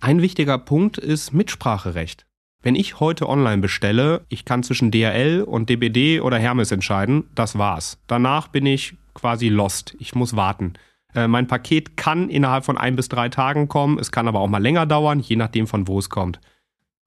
Ein 0.00 0.22
wichtiger 0.22 0.58
Punkt 0.58 0.98
ist 0.98 1.32
Mitspracherecht. 1.32 2.26
Wenn 2.64 2.74
ich 2.74 2.98
heute 2.98 3.28
online 3.28 3.62
bestelle, 3.62 4.26
ich 4.28 4.44
kann 4.44 4.64
zwischen 4.64 4.90
DRL 4.90 5.44
und 5.46 5.70
DBD 5.70 6.20
oder 6.20 6.36
Hermes 6.36 6.72
entscheiden, 6.72 7.30
das 7.36 7.58
war's. 7.58 8.02
Danach 8.08 8.48
bin 8.48 8.66
ich 8.66 8.96
quasi 9.14 9.50
lost. 9.50 9.94
Ich 10.00 10.16
muss 10.16 10.34
warten. 10.34 10.72
Äh, 11.16 11.26
mein 11.26 11.48
Paket 11.48 11.96
kann 11.96 12.28
innerhalb 12.28 12.64
von 12.64 12.78
ein 12.78 12.94
bis 12.94 13.08
drei 13.08 13.28
Tagen 13.30 13.66
kommen. 13.66 13.98
Es 13.98 14.12
kann 14.12 14.28
aber 14.28 14.40
auch 14.40 14.48
mal 14.48 14.62
länger 14.62 14.86
dauern, 14.86 15.18
je 15.18 15.36
nachdem 15.36 15.66
von 15.66 15.88
wo 15.88 15.98
es 15.98 16.10
kommt. 16.10 16.40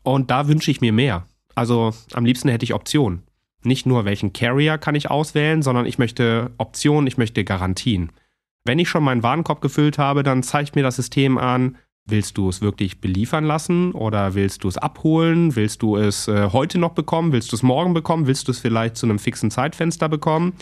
Und 0.04 0.32
da 0.32 0.48
wünsche 0.48 0.72
ich 0.72 0.82
mir 0.82 0.92
mehr. 0.92 1.26
Also 1.56 1.94
am 2.14 2.26
liebsten 2.26 2.50
hätte 2.50 2.64
ich 2.64 2.74
Optionen. 2.74 3.24
Nicht 3.64 3.86
nur 3.86 4.06
welchen 4.06 4.34
Carrier 4.34 4.78
kann 4.78 4.96
ich 4.96 5.12
auswählen, 5.12 5.62
sondern 5.62 5.86
ich 5.86 6.00
möchte 6.00 6.52
Optionen, 6.58 7.08
ich 7.08 7.18
möchte 7.18 7.44
Garantien. 7.44 8.12
Wenn 8.66 8.80
ich 8.80 8.90
schon 8.90 9.04
meinen 9.04 9.24
Warenkorb 9.24 9.62
gefüllt 9.62 9.98
habe, 9.98 10.24
dann 10.24 10.44
zeigt 10.44 10.76
mir 10.76 10.84
das 10.84 10.96
System 10.96 11.38
an, 11.38 11.78
willst 12.06 12.38
du 12.38 12.50
es 12.50 12.62
wirklich 12.62 13.02
beliefern 13.02 13.44
lassen 13.44 13.92
oder 13.92 14.34
willst 14.34 14.64
du 14.64 14.70
es 14.70 14.78
abholen? 14.78 15.56
Willst 15.56 15.82
du 15.82 15.98
es 15.98 16.28
äh, 16.28 16.50
heute 16.52 16.80
noch 16.80 16.94
bekommen? 16.94 17.32
Willst 17.32 17.52
du 17.52 17.56
es 17.56 17.64
morgen 17.64 17.94
bekommen? 17.94 18.26
Willst 18.26 18.48
du 18.48 18.52
es 18.52 18.60
vielleicht 18.60 18.96
zu 18.96 19.06
einem 19.06 19.20
fixen 19.20 19.52
Zeitfenster 19.52 20.10
bekommen? 20.10 20.54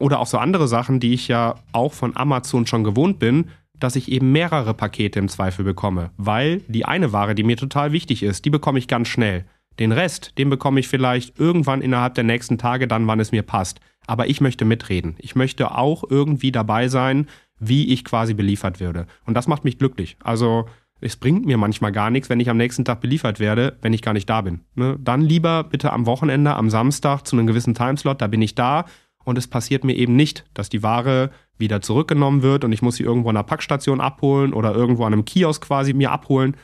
Oder 0.00 0.18
auch 0.18 0.26
so 0.26 0.38
andere 0.38 0.66
Sachen, 0.66 0.98
die 0.98 1.12
ich 1.12 1.28
ja 1.28 1.56
auch 1.72 1.92
von 1.92 2.16
Amazon 2.16 2.66
schon 2.66 2.84
gewohnt 2.84 3.18
bin, 3.18 3.50
dass 3.78 3.96
ich 3.96 4.10
eben 4.10 4.32
mehrere 4.32 4.74
Pakete 4.74 5.18
im 5.18 5.28
Zweifel 5.28 5.64
bekomme. 5.64 6.10
Weil 6.16 6.62
die 6.68 6.86
eine 6.86 7.12
Ware, 7.12 7.34
die 7.34 7.42
mir 7.42 7.56
total 7.56 7.92
wichtig 7.92 8.22
ist, 8.22 8.44
die 8.44 8.50
bekomme 8.50 8.78
ich 8.78 8.88
ganz 8.88 9.08
schnell. 9.08 9.44
Den 9.78 9.92
Rest, 9.92 10.38
den 10.38 10.50
bekomme 10.50 10.80
ich 10.80 10.88
vielleicht 10.88 11.38
irgendwann 11.38 11.82
innerhalb 11.82 12.14
der 12.14 12.24
nächsten 12.24 12.58
Tage, 12.58 12.88
dann, 12.88 13.06
wann 13.06 13.20
es 13.20 13.30
mir 13.30 13.42
passt. 13.42 13.80
Aber 14.06 14.26
ich 14.26 14.40
möchte 14.40 14.64
mitreden. 14.64 15.16
Ich 15.18 15.36
möchte 15.36 15.76
auch 15.76 16.02
irgendwie 16.08 16.50
dabei 16.50 16.88
sein, 16.88 17.28
wie 17.58 17.92
ich 17.92 18.04
quasi 18.04 18.32
beliefert 18.32 18.80
werde. 18.80 19.06
Und 19.26 19.34
das 19.34 19.48
macht 19.48 19.64
mich 19.64 19.78
glücklich. 19.78 20.16
Also 20.24 20.66
es 21.02 21.16
bringt 21.16 21.44
mir 21.44 21.58
manchmal 21.58 21.92
gar 21.92 22.10
nichts, 22.10 22.30
wenn 22.30 22.40
ich 22.40 22.48
am 22.48 22.56
nächsten 22.56 22.86
Tag 22.86 23.02
beliefert 23.02 23.38
werde, 23.38 23.76
wenn 23.82 23.92
ich 23.92 24.02
gar 24.02 24.14
nicht 24.14 24.28
da 24.28 24.40
bin. 24.40 24.60
Ne? 24.74 24.96
Dann 24.98 25.20
lieber 25.20 25.64
bitte 25.64 25.92
am 25.92 26.06
Wochenende, 26.06 26.54
am 26.54 26.70
Samstag 26.70 27.26
zu 27.26 27.36
einem 27.36 27.46
gewissen 27.46 27.74
Timeslot, 27.74 28.20
da 28.22 28.26
bin 28.26 28.40
ich 28.40 28.54
da 28.54 28.86
und 29.24 29.38
es 29.38 29.46
passiert 29.46 29.84
mir 29.84 29.94
eben 29.94 30.16
nicht, 30.16 30.44
dass 30.54 30.68
die 30.68 30.82
Ware 30.82 31.30
wieder 31.58 31.82
zurückgenommen 31.82 32.42
wird 32.42 32.64
und 32.64 32.72
ich 32.72 32.82
muss 32.82 32.96
sie 32.96 33.04
irgendwo 33.04 33.28
an 33.28 33.34
der 33.34 33.42
Packstation 33.42 34.00
abholen 34.00 34.52
oder 34.52 34.74
irgendwo 34.74 35.04
an 35.04 35.12
einem 35.12 35.24
Kiosk 35.24 35.64
quasi 35.64 35.92
mir 35.92 36.10
abholen. 36.10 36.56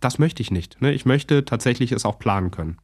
Das 0.00 0.18
möchte 0.18 0.42
ich 0.42 0.50
nicht. 0.50 0.80
Ne? 0.80 0.92
Ich 0.92 1.06
möchte 1.06 1.44
tatsächlich 1.44 1.92
es 1.92 2.04
auch 2.04 2.18
planen 2.18 2.50
können. 2.50 2.78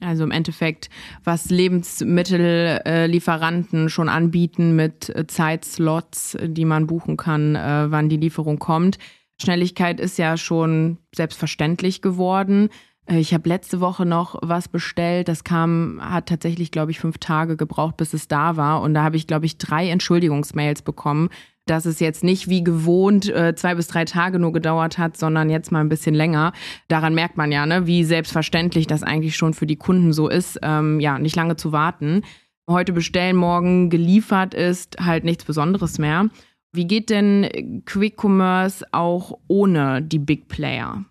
Also 0.00 0.22
im 0.22 0.30
Endeffekt, 0.30 0.90
was 1.24 1.50
Lebensmittellieferanten 1.50 3.88
schon 3.88 4.08
anbieten 4.08 4.76
mit 4.76 5.08
äh, 5.08 5.26
Zeitslots, 5.26 6.36
die 6.40 6.64
man 6.64 6.86
buchen 6.86 7.16
kann, 7.16 7.56
äh, 7.56 7.90
wann 7.90 8.08
die 8.08 8.16
Lieferung 8.16 8.60
kommt. 8.60 8.98
Schnelligkeit 9.40 10.00
ist 10.00 10.18
ja 10.18 10.36
schon 10.36 10.98
selbstverständlich 11.14 12.02
geworden. 12.02 12.70
Äh, 13.08 13.18
ich 13.18 13.34
habe 13.34 13.48
letzte 13.48 13.80
Woche 13.80 14.06
noch 14.06 14.36
was 14.42 14.68
bestellt. 14.68 15.28
Das 15.28 15.44
kam, 15.44 16.00
hat 16.02 16.26
tatsächlich, 16.26 16.70
glaube 16.70 16.90
ich, 16.90 17.00
fünf 17.00 17.18
Tage 17.18 17.56
gebraucht, 17.56 17.96
bis 17.96 18.14
es 18.14 18.28
da 18.28 18.56
war. 18.56 18.82
Und 18.82 18.94
da 18.94 19.02
habe 19.02 19.16
ich, 19.16 19.26
glaube 19.26 19.46
ich, 19.46 19.58
drei 19.58 19.88
Entschuldigungsmails 19.88 20.82
bekommen, 20.82 21.28
dass 21.66 21.84
es 21.84 22.00
jetzt 22.00 22.24
nicht 22.24 22.48
wie 22.48 22.64
gewohnt 22.64 23.28
äh, 23.28 23.54
zwei 23.54 23.74
bis 23.74 23.88
drei 23.88 24.04
Tage 24.04 24.38
nur 24.38 24.52
gedauert 24.52 24.96
hat, 24.96 25.16
sondern 25.16 25.50
jetzt 25.50 25.70
mal 25.70 25.80
ein 25.80 25.90
bisschen 25.90 26.14
länger. 26.14 26.52
Daran 26.88 27.14
merkt 27.14 27.36
man 27.36 27.52
ja, 27.52 27.66
ne, 27.66 27.86
wie 27.86 28.04
selbstverständlich 28.04 28.86
das 28.86 29.02
eigentlich 29.02 29.36
schon 29.36 29.52
für 29.52 29.66
die 29.66 29.76
Kunden 29.76 30.12
so 30.12 30.28
ist, 30.28 30.58
ähm, 30.62 30.98
ja, 31.00 31.18
nicht 31.18 31.36
lange 31.36 31.56
zu 31.56 31.72
warten. 31.72 32.22
Heute 32.68 32.92
bestellen, 32.92 33.36
morgen 33.36 33.90
geliefert 33.90 34.54
ist 34.54 34.96
halt 35.00 35.24
nichts 35.24 35.44
Besonderes 35.44 35.98
mehr. 35.98 36.28
Wie 36.72 36.86
geht 36.86 37.08
denn 37.08 37.82
Quick 37.86 38.22
Commerce 38.22 38.84
auch 38.92 39.38
ohne 39.46 40.02
die 40.02 40.18
Big 40.18 40.48
Player? 40.48 41.04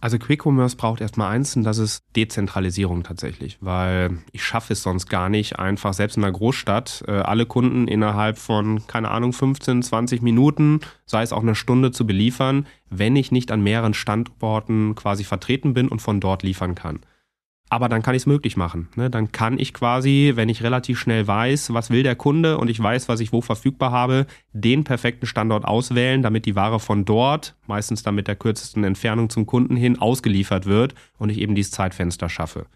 Also 0.00 0.18
Quick 0.18 0.46
Commerce 0.46 0.76
braucht 0.76 1.00
erstmal 1.00 1.32
eins 1.32 1.56
und 1.56 1.64
das 1.64 1.78
ist 1.78 2.04
Dezentralisierung 2.14 3.02
tatsächlich, 3.02 3.58
weil 3.60 4.18
ich 4.30 4.44
schaffe 4.44 4.72
es 4.72 4.82
sonst 4.82 5.08
gar 5.08 5.28
nicht, 5.28 5.58
einfach 5.58 5.92
selbst 5.92 6.16
in 6.16 6.22
einer 6.22 6.32
Großstadt 6.32 7.02
äh, 7.08 7.12
alle 7.12 7.46
Kunden 7.46 7.88
innerhalb 7.88 8.38
von, 8.38 8.86
keine 8.86 9.10
Ahnung, 9.10 9.32
15, 9.32 9.82
20 9.82 10.22
Minuten, 10.22 10.80
sei 11.04 11.22
es 11.22 11.32
auch 11.32 11.42
eine 11.42 11.56
Stunde 11.56 11.90
zu 11.90 12.06
beliefern, 12.06 12.66
wenn 12.90 13.16
ich 13.16 13.32
nicht 13.32 13.50
an 13.50 13.60
mehreren 13.60 13.92
Standorten 13.92 14.94
quasi 14.94 15.24
vertreten 15.24 15.74
bin 15.74 15.88
und 15.88 16.00
von 16.00 16.20
dort 16.20 16.44
liefern 16.44 16.76
kann. 16.76 17.00
Aber 17.70 17.88
dann 17.88 18.02
kann 18.02 18.14
ich 18.14 18.22
es 18.22 18.26
möglich 18.26 18.56
machen. 18.56 18.88
Ne? 18.96 19.10
Dann 19.10 19.30
kann 19.30 19.58
ich 19.58 19.74
quasi, 19.74 20.32
wenn 20.34 20.48
ich 20.48 20.62
relativ 20.62 20.98
schnell 20.98 21.26
weiß, 21.26 21.74
was 21.74 21.90
will 21.90 22.02
der 22.02 22.16
Kunde 22.16 22.56
und 22.56 22.70
ich 22.70 22.82
weiß, 22.82 23.08
was 23.08 23.20
ich 23.20 23.32
wo 23.32 23.42
verfügbar 23.42 23.90
habe, 23.92 24.26
den 24.52 24.84
perfekten 24.84 25.26
Standort 25.26 25.64
auswählen, 25.66 26.22
damit 26.22 26.46
die 26.46 26.56
Ware 26.56 26.80
von 26.80 27.04
dort, 27.04 27.56
meistens 27.66 28.02
dann 28.02 28.14
mit 28.14 28.26
der 28.26 28.36
kürzesten 28.36 28.84
Entfernung 28.84 29.28
zum 29.28 29.44
Kunden 29.44 29.76
hin, 29.76 29.98
ausgeliefert 29.98 30.64
wird 30.64 30.94
und 31.18 31.28
ich 31.28 31.38
eben 31.38 31.54
dieses 31.54 31.72
Zeitfenster 31.72 32.28
schaffe. 32.28 32.66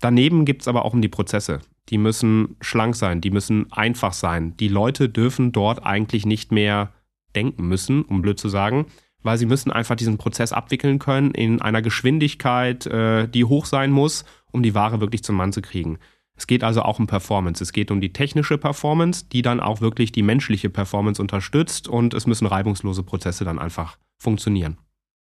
Daneben 0.00 0.44
gibt 0.44 0.62
es 0.62 0.68
aber 0.68 0.84
auch 0.84 0.92
um 0.92 1.02
die 1.02 1.08
Prozesse. 1.08 1.60
Die 1.88 1.98
müssen 1.98 2.56
schlank 2.60 2.96
sein, 2.96 3.20
die 3.20 3.30
müssen 3.30 3.72
einfach 3.72 4.12
sein. 4.12 4.56
Die 4.56 4.68
Leute 4.68 5.08
dürfen 5.08 5.52
dort 5.52 5.86
eigentlich 5.86 6.26
nicht 6.26 6.50
mehr 6.50 6.92
denken 7.36 7.68
müssen, 7.68 8.02
um 8.02 8.22
blöd 8.22 8.38
zu 8.38 8.48
sagen, 8.48 8.86
weil 9.24 9.38
sie 9.38 9.46
müssen 9.46 9.72
einfach 9.72 9.96
diesen 9.96 10.18
Prozess 10.18 10.52
abwickeln 10.52 11.00
können 11.00 11.32
in 11.32 11.60
einer 11.60 11.82
Geschwindigkeit, 11.82 12.86
äh, 12.86 13.26
die 13.26 13.44
hoch 13.44 13.66
sein 13.66 13.90
muss, 13.90 14.24
um 14.52 14.62
die 14.62 14.74
Ware 14.74 15.00
wirklich 15.00 15.24
zum 15.24 15.34
Mann 15.34 15.52
zu 15.52 15.62
kriegen. 15.62 15.98
Es 16.36 16.46
geht 16.46 16.64
also 16.64 16.82
auch 16.82 16.98
um 16.98 17.06
Performance. 17.06 17.62
Es 17.62 17.72
geht 17.72 17.90
um 17.90 18.00
die 18.00 18.12
technische 18.12 18.58
Performance, 18.58 19.26
die 19.32 19.42
dann 19.42 19.60
auch 19.60 19.80
wirklich 19.80 20.12
die 20.12 20.22
menschliche 20.22 20.68
Performance 20.68 21.20
unterstützt 21.20 21.88
und 21.88 22.12
es 22.14 22.26
müssen 22.26 22.46
reibungslose 22.46 23.02
Prozesse 23.02 23.44
dann 23.44 23.58
einfach 23.58 23.98
funktionieren. 24.18 24.78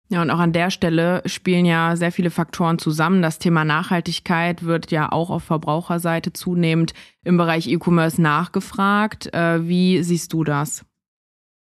Ja, 0.09 0.21
und 0.21 0.29
auch 0.29 0.39
an 0.39 0.51
der 0.51 0.71
Stelle 0.71 1.23
spielen 1.25 1.65
ja 1.65 1.95
sehr 1.95 2.11
viele 2.11 2.31
Faktoren 2.31 2.77
zusammen. 2.79 3.21
Das 3.21 3.39
Thema 3.39 3.63
Nachhaltigkeit 3.63 4.63
wird 4.63 4.91
ja 4.91 5.09
auch 5.09 5.29
auf 5.29 5.43
Verbraucherseite 5.43 6.33
zunehmend 6.33 6.93
im 7.23 7.37
Bereich 7.37 7.67
E-Commerce 7.67 8.21
nachgefragt. 8.21 9.33
Äh, 9.33 9.67
wie 9.67 10.03
siehst 10.03 10.33
du 10.33 10.43
das? 10.43 10.85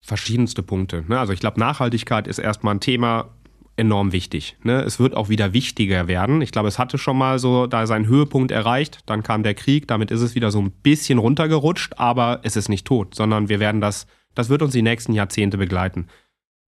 Verschiedenste 0.02 0.62
Punkte. 0.62 1.04
Ne? 1.08 1.18
Also 1.18 1.32
ich 1.32 1.40
glaube, 1.40 1.60
Nachhaltigkeit 1.60 2.26
ist 2.26 2.38
erstmal 2.38 2.74
ein 2.74 2.80
Thema 2.80 3.30
enorm 3.76 4.12
wichtig. 4.12 4.56
Ne? 4.62 4.82
Es 4.82 5.00
wird 5.00 5.14
auch 5.14 5.28
wieder 5.28 5.52
wichtiger 5.52 6.06
werden. 6.06 6.42
Ich 6.42 6.52
glaube, 6.52 6.68
es 6.68 6.78
hatte 6.78 6.98
schon 6.98 7.16
mal 7.16 7.38
so 7.38 7.66
da 7.66 7.86
seinen 7.86 8.06
Höhepunkt 8.06 8.50
erreicht. 8.50 9.00
Dann 9.06 9.22
kam 9.22 9.42
der 9.42 9.54
Krieg, 9.54 9.88
damit 9.88 10.10
ist 10.10 10.20
es 10.20 10.34
wieder 10.34 10.50
so 10.50 10.60
ein 10.60 10.70
bisschen 10.70 11.18
runtergerutscht, 11.18 11.98
aber 11.98 12.40
es 12.42 12.56
ist 12.56 12.68
nicht 12.68 12.86
tot, 12.86 13.14
sondern 13.14 13.48
wir 13.48 13.60
werden 13.60 13.80
das, 13.80 14.06
das 14.34 14.48
wird 14.48 14.62
uns 14.62 14.72
die 14.72 14.82
nächsten 14.82 15.12
Jahrzehnte 15.12 15.58
begleiten. 15.58 16.08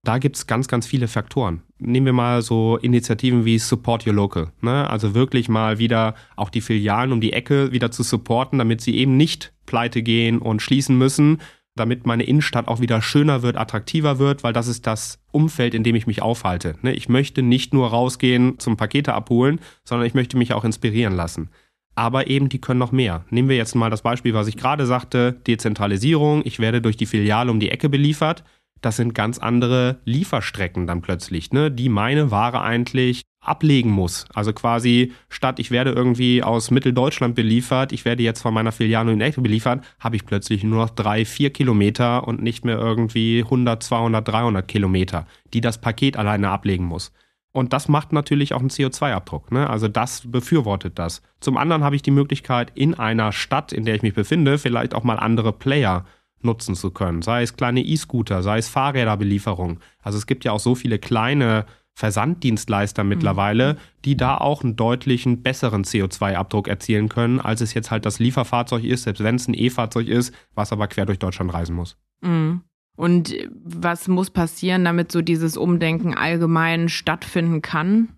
Da 0.05 0.17
gibt 0.17 0.35
es 0.35 0.47
ganz, 0.47 0.67
ganz 0.67 0.85
viele 0.85 1.07
Faktoren. 1.07 1.61
Nehmen 1.77 2.07
wir 2.07 2.13
mal 2.13 2.41
so 2.41 2.77
Initiativen 2.77 3.45
wie 3.45 3.57
Support 3.57 4.05
Your 4.05 4.13
Local. 4.13 4.51
Ne? 4.61 4.89
Also 4.89 5.15
wirklich 5.15 5.47
mal 5.47 5.77
wieder 5.77 6.15
auch 6.35 6.49
die 6.49 6.59
Filialen 6.59 7.13
um 7.13 7.21
die 7.21 7.31
Ecke 7.31 7.71
wieder 7.71 7.89
zu 7.89 8.03
supporten, 8.03 8.59
damit 8.59 8.81
sie 8.81 8.97
eben 8.97 9.15
nicht 9.15 9.53
pleite 9.65 10.03
gehen 10.03 10.39
und 10.39 10.61
schließen 10.61 10.97
müssen, 10.97 11.39
damit 11.75 12.05
meine 12.05 12.23
Innenstadt 12.23 12.67
auch 12.67 12.79
wieder 12.79 13.01
schöner 13.01 13.41
wird, 13.41 13.57
attraktiver 13.57 14.19
wird, 14.19 14.43
weil 14.43 14.53
das 14.53 14.67
ist 14.67 14.85
das 14.85 15.19
Umfeld, 15.31 15.73
in 15.73 15.83
dem 15.83 15.95
ich 15.95 16.07
mich 16.07 16.21
aufhalte. 16.21 16.75
Ne, 16.81 16.93
ich 16.93 17.09
möchte 17.09 17.41
nicht 17.41 17.73
nur 17.73 17.89
rausgehen 17.89 18.59
zum 18.59 18.77
Pakete 18.77 19.13
abholen, 19.13 19.59
sondern 19.83 20.07
ich 20.07 20.13
möchte 20.13 20.37
mich 20.37 20.53
auch 20.53 20.63
inspirieren 20.63 21.15
lassen. 21.15 21.49
Aber 21.95 22.27
eben, 22.27 22.49
die 22.49 22.59
können 22.59 22.79
noch 22.79 22.91
mehr. 22.91 23.25
Nehmen 23.29 23.49
wir 23.49 23.55
jetzt 23.55 23.75
mal 23.75 23.89
das 23.89 24.01
Beispiel, 24.01 24.33
was 24.33 24.47
ich 24.47 24.57
gerade 24.57 24.85
sagte, 24.85 25.33
Dezentralisierung. 25.45 26.41
Ich 26.43 26.59
werde 26.59 26.81
durch 26.81 26.97
die 26.97 27.05
Filiale 27.05 27.51
um 27.51 27.59
die 27.59 27.69
Ecke 27.69 27.89
beliefert 27.89 28.43
das 28.83 28.97
sind 28.97 29.15
ganz 29.15 29.39
andere 29.39 29.99
Lieferstrecken 30.05 30.85
dann 30.87 31.01
plötzlich, 31.01 31.51
ne, 31.51 31.71
die 31.71 31.89
meine 31.89 32.31
Ware 32.31 32.61
eigentlich 32.61 33.23
ablegen 33.43 33.91
muss. 33.91 34.25
Also 34.33 34.53
quasi 34.53 35.13
statt 35.29 35.59
ich 35.59 35.71
werde 35.71 35.91
irgendwie 35.91 36.43
aus 36.43 36.71
Mitteldeutschland 36.71 37.35
beliefert, 37.35 37.91
ich 37.91 38.05
werde 38.05 38.23
jetzt 38.23 38.41
von 38.41 38.53
meiner 38.53 38.71
Filiale 38.71 39.11
in 39.11 39.21
Ecke 39.21 39.41
beliefert, 39.41 39.83
habe 39.99 40.15
ich 40.15 40.25
plötzlich 40.25 40.63
nur 40.63 40.79
noch 40.79 40.89
drei, 40.89 41.25
vier 41.25 41.51
Kilometer 41.51 42.27
und 42.27 42.41
nicht 42.41 42.65
mehr 42.65 42.77
irgendwie 42.77 43.43
100, 43.43 43.83
200, 43.83 44.27
300 44.27 44.67
Kilometer, 44.67 45.27
die 45.53 45.61
das 45.61 45.79
Paket 45.79 46.17
alleine 46.17 46.49
ablegen 46.49 46.85
muss. 46.85 47.11
Und 47.51 47.71
das 47.71 47.87
macht 47.87 48.13
natürlich 48.13 48.53
auch 48.53 48.59
einen 48.59 48.69
CO2-Abdruck. 48.69 49.51
Ne? 49.51 49.69
Also 49.69 49.87
das 49.87 50.23
befürwortet 50.25 50.97
das. 50.97 51.21
Zum 51.39 51.55
anderen 51.55 51.83
habe 51.83 51.95
ich 51.95 52.01
die 52.01 52.11
Möglichkeit, 52.11 52.71
in 52.73 52.95
einer 52.95 53.31
Stadt, 53.31 53.71
in 53.71 53.85
der 53.85 53.93
ich 53.93 54.01
mich 54.01 54.15
befinde, 54.15 54.57
vielleicht 54.57 54.95
auch 54.95 55.03
mal 55.03 55.19
andere 55.19 55.53
Player 55.53 56.05
nutzen 56.41 56.75
zu 56.75 56.89
können. 56.91 57.21
Sei 57.21 57.43
es 57.43 57.55
kleine 57.55 57.81
E-Scooter, 57.81 58.41
sei 58.41 58.57
es 58.57 58.69
Fahrräderbelieferung. 58.69 59.79
Also 60.01 60.17
es 60.17 60.25
gibt 60.25 60.45
ja 60.45 60.51
auch 60.51 60.59
so 60.59 60.73
viele 60.73 60.97
kleine 60.97 61.65
Versanddienstleister 61.95 63.03
mittlerweile, 63.03 63.73
mhm. 63.73 63.77
die 64.05 64.17
da 64.17 64.37
auch 64.37 64.63
einen 64.63 64.75
deutlichen 64.75 65.43
besseren 65.43 65.83
CO2-Abdruck 65.83 66.67
erzielen 66.67 67.09
können, 67.09 67.39
als 67.39 67.61
es 67.61 67.73
jetzt 67.73 67.91
halt 67.91 68.05
das 68.05 68.19
Lieferfahrzeug 68.19 68.83
ist, 68.83 69.03
selbst 69.03 69.23
wenn 69.23 69.35
es 69.35 69.47
ein 69.47 69.53
E-Fahrzeug 69.53 70.07
ist, 70.07 70.33
was 70.55 70.71
aber 70.71 70.87
quer 70.87 71.05
durch 71.05 71.19
Deutschland 71.19 71.53
reisen 71.53 71.75
muss. 71.75 71.97
Mhm. 72.21 72.61
Und 72.95 73.35
was 73.63 74.07
muss 74.07 74.29
passieren, 74.29 74.85
damit 74.85 75.11
so 75.11 75.21
dieses 75.21 75.57
Umdenken 75.57 76.13
allgemein 76.15 76.89
stattfinden 76.89 77.61
kann? 77.61 78.09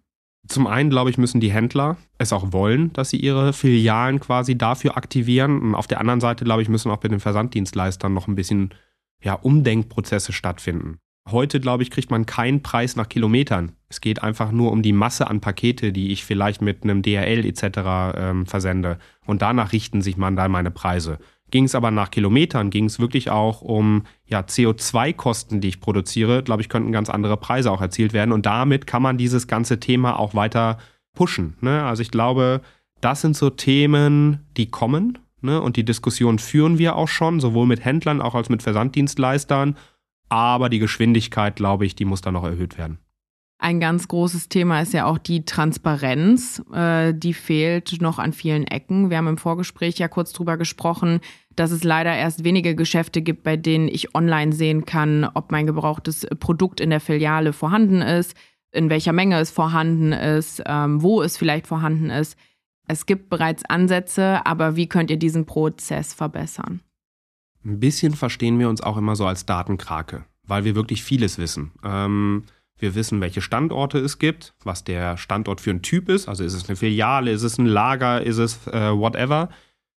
Zum 0.47 0.67
einen, 0.67 0.89
glaube 0.89 1.09
ich, 1.09 1.17
müssen 1.17 1.41
die 1.41 1.51
Händler 1.51 1.97
es 2.17 2.31
auch 2.31 2.51
wollen, 2.51 2.93
dass 2.93 3.09
sie 3.09 3.17
ihre 3.17 3.51
Filialen 3.51 4.19
quasi 4.19 4.57
dafür 4.57 4.95
aktivieren. 4.95 5.61
Und 5.61 5.75
auf 5.75 5.87
der 5.87 5.99
anderen 5.99 6.21
Seite, 6.21 6.45
glaube 6.45 6.61
ich, 6.61 6.69
müssen 6.69 6.91
auch 6.91 6.97
bei 6.97 7.07
den 7.07 7.19
Versanddienstleistern 7.19 8.13
noch 8.13 8.27
ein 8.27 8.35
bisschen 8.35 8.73
ja, 9.21 9.33
Umdenkprozesse 9.33 10.33
stattfinden. 10.33 10.99
Heute, 11.31 11.59
glaube 11.59 11.81
ich, 11.81 11.89
kriegt 11.89 12.11
man 12.11 12.27
keinen 12.27 12.61
Preis 12.61 12.95
nach 12.95 13.09
Kilometern. 13.09 13.71
Es 13.89 13.99
geht 13.99 14.21
einfach 14.21 14.51
nur 14.51 14.71
um 14.71 14.83
die 14.83 14.93
Masse 14.93 15.27
an 15.27 15.41
Pakete, 15.41 15.91
die 15.91 16.11
ich 16.11 16.23
vielleicht 16.23 16.61
mit 16.61 16.83
einem 16.83 17.01
DRL 17.01 17.45
etc. 17.45 17.63
Ähm, 18.15 18.45
versende. 18.45 18.99
Und 19.25 19.41
danach 19.41 19.73
richten 19.73 20.01
sich 20.01 20.17
man 20.17 20.35
dann 20.35 20.51
meine 20.51 20.69
Preise. 20.69 21.17
Ging 21.49 21.63
es 21.63 21.73
aber 21.73 21.89
nach 21.89 22.11
Kilometern, 22.11 22.69
ging 22.69 22.85
es 22.85 22.99
wirklich 22.99 23.31
auch 23.31 23.61
um 23.61 24.03
ja, 24.27 24.41
CO2-Kosten, 24.41 25.61
die 25.61 25.69
ich 25.69 25.79
produziere. 25.79 26.43
Glaube 26.43 26.61
ich, 26.61 26.69
könnten 26.69 26.91
ganz 26.91 27.09
andere 27.09 27.37
Preise 27.37 27.71
auch 27.71 27.81
erzielt 27.81 28.13
werden. 28.13 28.31
Und 28.31 28.45
damit 28.45 28.85
kann 28.85 29.01
man 29.01 29.17
dieses 29.17 29.47
ganze 29.47 29.79
Thema 29.79 30.19
auch 30.19 30.35
weiter 30.35 30.77
pushen. 31.15 31.55
Ne? 31.61 31.83
Also 31.83 32.03
ich 32.03 32.11
glaube, 32.11 32.61
das 33.01 33.21
sind 33.21 33.35
so 33.35 33.49
Themen, 33.49 34.45
die 34.57 34.69
kommen. 34.69 35.17
Ne? 35.41 35.59
Und 35.61 35.75
die 35.75 35.85
Diskussion 35.85 36.37
führen 36.37 36.77
wir 36.77 36.95
auch 36.95 37.07
schon, 37.07 37.39
sowohl 37.39 37.65
mit 37.65 37.83
Händlern 37.83 38.21
auch 38.21 38.35
als 38.35 38.49
mit 38.49 38.61
Versanddienstleistern. 38.61 39.75
Aber 40.29 40.69
die 40.69 40.79
Geschwindigkeit, 40.79 41.55
glaube 41.55 41.85
ich, 41.85 41.95
die 41.95 42.05
muss 42.05 42.21
dann 42.21 42.33
noch 42.33 42.43
erhöht 42.43 42.77
werden. 42.77 42.99
Ein 43.57 43.79
ganz 43.79 44.07
großes 44.07 44.49
Thema 44.49 44.81
ist 44.81 44.93
ja 44.93 45.05
auch 45.05 45.17
die 45.17 45.45
Transparenz. 45.45 46.61
Äh, 46.73 47.13
die 47.13 47.33
fehlt 47.33 48.01
noch 48.01 48.19
an 48.19 48.33
vielen 48.33 48.67
Ecken. 48.67 49.09
Wir 49.09 49.17
haben 49.17 49.27
im 49.27 49.37
Vorgespräch 49.37 49.97
ja 49.97 50.07
kurz 50.07 50.33
drüber 50.33 50.57
gesprochen, 50.57 51.21
dass 51.55 51.71
es 51.71 51.83
leider 51.83 52.13
erst 52.13 52.43
wenige 52.43 52.75
Geschäfte 52.75 53.21
gibt, 53.21 53.43
bei 53.43 53.55
denen 53.55 53.87
ich 53.87 54.13
online 54.13 54.51
sehen 54.51 54.85
kann, 54.85 55.23
ob 55.33 55.51
mein 55.51 55.65
gebrauchtes 55.65 56.27
Produkt 56.39 56.81
in 56.81 56.89
der 56.89 56.99
Filiale 56.99 57.53
vorhanden 57.53 58.01
ist, 58.01 58.35
in 58.73 58.89
welcher 58.89 59.13
Menge 59.13 59.39
es 59.39 59.51
vorhanden 59.51 60.11
ist, 60.11 60.61
ähm, 60.65 61.01
wo 61.01 61.21
es 61.21 61.37
vielleicht 61.37 61.65
vorhanden 61.65 62.09
ist. 62.09 62.37
Es 62.87 63.05
gibt 63.05 63.29
bereits 63.29 63.63
Ansätze, 63.65 64.45
aber 64.45 64.75
wie 64.75 64.87
könnt 64.87 65.09
ihr 65.09 65.17
diesen 65.17 65.45
Prozess 65.45 66.13
verbessern? 66.13 66.81
Ein 67.65 67.79
bisschen 67.79 68.13
verstehen 68.13 68.59
wir 68.59 68.69
uns 68.69 68.81
auch 68.81 68.97
immer 68.97 69.15
so 69.15 69.25
als 69.25 69.45
Datenkrake, 69.45 70.25
weil 70.43 70.65
wir 70.65 70.75
wirklich 70.75 71.03
vieles 71.03 71.37
wissen. 71.39 71.71
Ähm, 71.83 72.43
wir 72.77 72.93
wissen, 72.93 73.21
welche 73.21 73.41
Standorte 73.41 73.97
es 73.99 74.19
gibt, 74.19 74.53
was 74.63 74.83
der 74.83 75.17
Standort 75.17 75.61
für 75.61 75.71
ein 75.71 75.81
Typ 75.81 76.09
ist. 76.09 76.27
Also 76.27 76.43
ist 76.43 76.53
es 76.53 76.67
eine 76.67 76.75
Filiale, 76.75 77.31
ist 77.31 77.43
es 77.43 77.57
ein 77.57 77.65
Lager, 77.65 78.21
ist 78.21 78.37
es 78.37 78.67
äh, 78.67 78.91
whatever. 78.95 79.49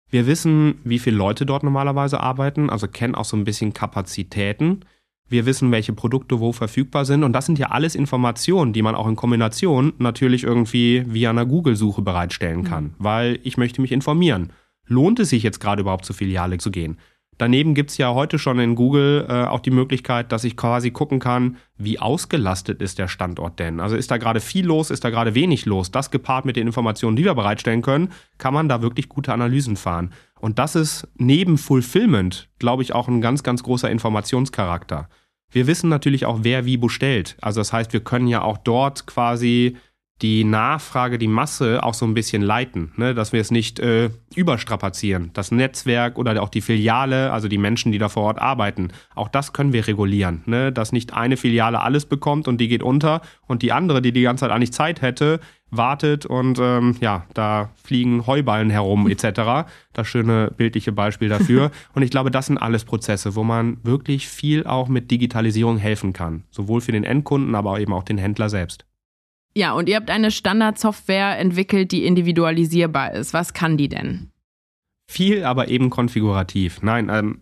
Wir 0.10 0.28
wissen, 0.28 0.80
wie 0.84 1.00
viele 1.00 1.18
Leute 1.18 1.46
dort 1.46 1.64
normalerweise 1.64 2.20
arbeiten, 2.20 2.70
also 2.70 2.88
kennen 2.88 3.16
auch 3.16 3.26
so 3.26 3.36
ein 3.36 3.44
bisschen 3.44 3.74
Kapazitäten. 3.74 4.82
Wir 5.28 5.48
wissen, 5.48 5.72
welche 5.72 5.94
Produkte 5.94 6.40
wo 6.40 6.52
verfügbar 6.52 7.06
sind. 7.06 7.24
Und 7.24 7.34
das 7.34 7.48
sind 7.48 7.58
ja 7.58 7.72
alles 7.72 7.96
Informationen, 7.96 8.74
die 8.74 8.84
man 8.84 8.94
auch 8.94 9.08
in 9.08 9.16
Kombination 9.16 9.94
natürlich 9.98 10.44
irgendwie 10.44 11.04
via 11.08 11.32
einer 11.32 11.48
Google-Suche 11.48 12.04
bereitstellen 12.04 12.64
kann. 12.64 12.84
Mhm. 12.84 12.96
Weil 13.00 13.40
ich 13.42 13.58
möchte 13.58 13.82
mich 13.82 13.92
informieren. 13.92 14.52
Lohnt 14.86 15.20
es 15.20 15.30
sich 15.30 15.42
jetzt 15.42 15.60
gerade 15.60 15.82
überhaupt 15.82 16.06
zur 16.06 16.16
Filiale 16.16 16.60
zu 16.60 16.70
gehen? 16.70 17.00
Daneben 17.38 17.74
gibt 17.74 17.92
es 17.92 17.98
ja 17.98 18.14
heute 18.14 18.40
schon 18.40 18.60
in 18.60 18.76
Google 18.76 19.26
äh, 19.28 19.46
auch 19.46 19.60
die 19.60 19.72
Möglichkeit, 19.72 20.32
dass 20.32 20.44
ich 20.44 20.56
quasi 20.56 20.92
gucken 20.92 21.20
kann, 21.20 21.58
wie 21.78 22.00
ausgelastet 22.00 22.82
ist 22.82 22.98
der 22.98 23.08
Standort 23.08 23.60
denn. 23.60 23.80
Also 23.80 23.96
ist 23.96 24.10
da 24.12 24.18
gerade 24.18 24.40
viel 24.40 24.66
los, 24.66 24.90
ist 24.90 25.04
da 25.04 25.10
gerade 25.10 25.36
wenig 25.36 25.66
los. 25.66 25.92
Das 25.92 26.12
gepaart 26.12 26.46
mit 26.46 26.56
den 26.56 26.68
Informationen, 26.68 27.18
die 27.18 27.26
wir 27.26 27.36
bereitstellen 27.36 27.82
können, 27.82 28.12
kann 28.38 28.54
man 28.54 28.70
da 28.70 28.82
wirklich 28.82 29.10
gute 29.10 29.34
Analysen 29.34 29.76
fahren. 29.76 30.14
Und 30.40 30.60
das 30.60 30.76
ist 30.76 31.08
neben 31.16 31.58
Fulfillment, 31.58 32.50
glaube 32.60 32.84
ich, 32.84 32.94
auch 32.94 33.08
ein 33.08 33.22
ganz, 33.22 33.44
ganz 33.44 33.64
großer 33.64 33.90
Informationscharakter. 33.90 35.10
Wir 35.52 35.68
wissen 35.68 35.90
natürlich 35.90 36.26
auch, 36.26 36.40
wer 36.42 36.66
wie 36.66 36.78
bestellt. 36.78 37.38
Also 37.42 37.60
das 37.60 37.74
heißt, 37.74 37.94
wir 37.94 38.02
können 38.02 38.28
ja 38.28 38.42
auch 38.42 38.58
dort 38.58 39.08
quasi 39.08 39.78
die 40.22 40.46
Nachfrage, 40.46 41.18
die 41.18 41.28
Masse 41.28 41.84
auch 41.84 41.94
so 41.94 42.06
ein 42.06 42.14
bisschen 42.14 42.42
leiten, 42.42 42.94
ne? 42.96 43.14
dass 43.14 43.34
wir 43.34 43.42
es 43.42 43.52
nicht 43.52 43.80
äh, 43.80 44.10
überstrapazieren. 44.34 45.32
Das 45.34 45.52
Netzwerk 45.52 46.18
oder 46.18 46.42
auch 46.42 46.48
die 46.48 46.62
Filiale, 46.62 47.34
also 47.34 47.50
die 47.50 47.58
Menschen, 47.58 47.92
die 47.92 47.98
da 47.98 48.08
vor 48.08 48.24
Ort 48.24 48.40
arbeiten, 48.40 48.90
auch 49.14 49.28
das 49.28 49.52
können 49.52 49.74
wir 49.74 49.88
regulieren, 49.88 50.42
ne? 50.46 50.72
dass 50.72 50.94
nicht 50.94 51.14
eine 51.14 51.36
Filiale 51.36 51.82
alles 51.82 52.06
bekommt 52.06 52.48
und 52.48 52.62
die 52.62 52.70
geht 52.70 52.82
unter 52.82 53.22
und 53.46 53.62
die 53.62 53.74
andere, 53.74 54.02
die 54.02 54.14
die 54.14 54.22
ganze 54.22 54.42
Zeit 54.42 54.52
eigentlich 54.52 54.72
Zeit 54.72 55.02
hätte, 55.02 55.42
wartet 55.70 56.26
und 56.26 56.60
ähm, 56.62 56.96
ja, 57.02 57.26
da 57.34 57.72
fliegen 57.84 58.26
Heuballen 58.26 58.70
herum 58.70 59.10
etc. 59.10 59.68
Das 59.92 60.08
schöne 60.08 60.54
bildliche 60.56 60.94
Beispiel 60.94 61.28
dafür. 61.28 61.72
und 61.94 62.04
ich 62.04 62.12
glaube, 62.12 62.32
das 62.32 62.46
sind 62.46 62.58
alles 62.58 62.86
Prozesse, 62.86 63.36
wo 63.36 63.44
man 63.44 63.78
wirklich 63.84 64.30
viel 64.30 64.66
auch 64.66 64.88
mit 64.88 65.12
Digitalisierung 65.12 65.78
helfen 65.78 66.14
kann, 66.14 66.44
sowohl 66.52 66.80
für 66.80 66.94
den 66.94 67.04
Endkunden, 67.04 67.56
aber 67.56 67.82
eben 67.82 67.92
auch 67.92 68.04
den 68.04 68.18
Händler 68.18 68.50
selbst. 68.50 68.86
Ja, 69.58 69.74
und 69.74 69.88
ihr 69.88 69.96
habt 69.96 70.10
eine 70.10 70.32
Standardsoftware 70.32 71.38
entwickelt, 71.40 71.92
die 71.92 72.06
individualisierbar 72.06 73.14
ist. 73.14 73.34
Was 73.34 73.54
kann 73.54 73.78
die 73.78 73.88
denn? 73.88 74.32
Viel, 75.10 75.44
aber 75.44 75.70
eben 75.70 75.90
konfigurativ. 75.90 76.82
Nein, 76.82 77.10
ähm, 77.10 77.42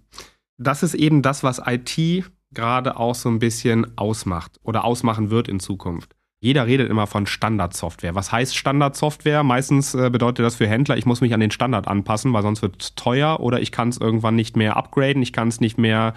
das 0.58 0.84
ist 0.84 0.94
eben 0.94 1.22
das, 1.22 1.44
was 1.44 1.62
IT 1.66 2.24
gerade 2.54 2.98
auch 2.98 3.16
so 3.16 3.30
ein 3.30 3.40
bisschen 3.40 3.98
ausmacht 3.98 4.60
oder 4.64 4.86
ausmachen 4.86 5.32
wird 5.32 5.48
in 5.48 5.60
Zukunft. 5.60 6.16
Jeder 6.40 6.68
redet 6.68 6.90
immer 6.90 7.08
von 7.08 7.26
Standardsoftware. 7.26 8.16
Was 8.16 8.32
heißt 8.32 8.56
Standardsoftware? 8.56 9.44
Meistens 9.44 9.96
äh, 9.96 10.10
bedeutet 10.10 10.46
das 10.46 10.56
für 10.56 10.68
Händler, 10.68 10.98
ich 10.98 11.06
muss 11.06 11.22
mich 11.22 11.34
an 11.34 11.40
den 11.40 11.52
Standard 11.52 11.88
anpassen, 11.88 12.34
weil 12.34 12.44
sonst 12.44 12.62
wird 12.62 12.82
es 12.82 12.96
teuer 12.96 13.40
oder 13.40 13.62
ich 13.62 13.72
kann 13.72 13.90
es 13.90 13.98
irgendwann 13.98 14.36
nicht 14.36 14.58
mehr 14.58 14.76
upgraden, 14.76 15.24
ich 15.24 15.32
kann 15.32 15.48
es 15.48 15.62
nicht 15.62 15.78
mehr, 15.78 16.14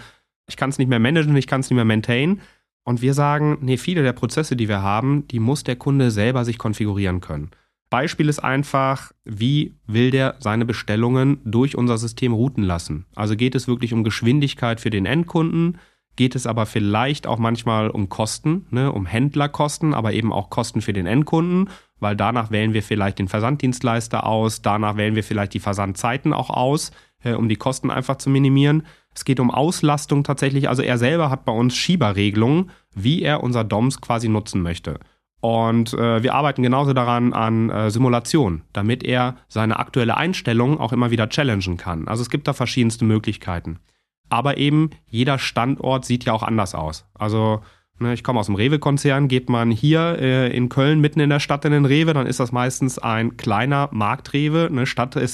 ich 0.47 0.57
kann 0.57 0.69
es 0.69 0.77
nicht 0.77 0.89
mehr 0.89 0.99
managen, 0.99 1.35
ich 1.37 1.47
kann 1.47 1.61
es 1.61 1.69
nicht 1.69 1.77
mehr 1.77 1.85
maintainen. 1.85 2.41
Und 2.87 3.01
wir 3.01 3.13
sagen, 3.13 3.57
nee, 3.59 3.75
viele 3.75 4.01
der 4.01 4.13
Prozesse, 4.13 4.55
die 4.55 4.69
wir 4.69 4.81
haben, 4.81 5.27
die 5.27 5.41
muss 5.41 5.65
der 5.65 5.75
Kunde 5.75 6.09
selber 6.09 6.45
sich 6.45 6.57
konfigurieren 6.57 7.19
können. 7.19 7.51
Beispiel 7.89 8.29
ist 8.29 8.39
einfach, 8.39 9.11
wie 9.25 9.75
will 9.87 10.09
der 10.09 10.35
seine 10.39 10.63
Bestellungen 10.63 11.41
durch 11.43 11.77
unser 11.77 11.97
System 11.97 12.31
routen 12.31 12.63
lassen? 12.63 13.05
Also 13.13 13.35
geht 13.35 13.55
es 13.55 13.67
wirklich 13.67 13.91
um 13.91 14.05
Geschwindigkeit 14.05 14.79
für 14.79 14.89
den 14.89 15.05
Endkunden? 15.05 15.79
Geht 16.15 16.33
es 16.33 16.47
aber 16.47 16.65
vielleicht 16.65 17.27
auch 17.27 17.39
manchmal 17.39 17.89
um 17.89 18.07
Kosten, 18.07 18.67
ne, 18.69 18.89
um 18.89 19.05
Händlerkosten, 19.05 19.93
aber 19.93 20.13
eben 20.13 20.31
auch 20.31 20.49
Kosten 20.49 20.79
für 20.79 20.93
den 20.93 21.07
Endkunden, 21.07 21.69
weil 21.99 22.15
danach 22.15 22.51
wählen 22.51 22.73
wir 22.73 22.83
vielleicht 22.83 23.19
den 23.19 23.27
Versanddienstleister 23.27 24.25
aus, 24.25 24.61
danach 24.61 24.95
wählen 24.95 25.15
wir 25.15 25.25
vielleicht 25.25 25.53
die 25.53 25.59
Versandzeiten 25.59 26.31
auch 26.31 26.49
aus, 26.49 26.91
äh, 27.21 27.33
um 27.33 27.49
die 27.49 27.57
Kosten 27.57 27.91
einfach 27.91 28.15
zu 28.15 28.29
minimieren. 28.29 28.83
Es 29.17 29.25
geht 29.25 29.39
um 29.39 29.49
Auslastung 29.49 30.23
tatsächlich. 30.23 30.69
Also 30.69 30.83
er 30.83 30.99
selber 30.99 31.31
hat 31.31 31.43
bei 31.43 31.51
uns 31.51 31.75
Schieberregelungen, 31.75 32.69
wie 32.93 33.23
er 33.23 33.41
unser 33.41 33.63
DOMS 33.63 33.99
quasi 33.99 34.29
nutzen 34.29 34.61
möchte. 34.61 34.99
Und 35.39 35.91
äh, 35.95 36.21
wir 36.21 36.35
arbeiten 36.35 36.61
genauso 36.61 36.93
daran 36.93 37.33
an 37.33 37.71
äh, 37.71 37.89
Simulation, 37.89 38.61
damit 38.73 39.03
er 39.03 39.37
seine 39.47 39.79
aktuelle 39.79 40.17
Einstellung 40.17 40.79
auch 40.79 40.93
immer 40.93 41.09
wieder 41.09 41.29
challengen 41.29 41.77
kann. 41.77 42.07
Also 42.07 42.21
es 42.21 42.29
gibt 42.29 42.47
da 42.47 42.53
verschiedenste 42.53 43.05
Möglichkeiten. 43.05 43.79
Aber 44.29 44.57
eben 44.57 44.91
jeder 45.07 45.39
Standort 45.39 46.05
sieht 46.05 46.25
ja 46.25 46.33
auch 46.33 46.43
anders 46.43 46.75
aus. 46.75 47.07
Also 47.15 47.61
ne, 47.97 48.13
ich 48.13 48.23
komme 48.23 48.39
aus 48.39 48.45
dem 48.45 48.55
Rewe-Konzern, 48.55 49.29
geht 49.29 49.49
man 49.49 49.71
hier 49.71 50.19
äh, 50.19 50.55
in 50.55 50.69
Köln 50.69 51.01
mitten 51.01 51.21
in 51.21 51.31
der 51.31 51.39
Stadt 51.39 51.65
in 51.65 51.71
den 51.71 51.85
Rewe, 51.85 52.13
dann 52.13 52.27
ist 52.27 52.39
das 52.39 52.51
meistens 52.51 52.99
ein 52.99 53.35
kleiner 53.35 53.89
Marktrewe, 53.91 54.67
eine 54.67 54.85
Stadt 54.85 55.15
äh, 55.15 55.27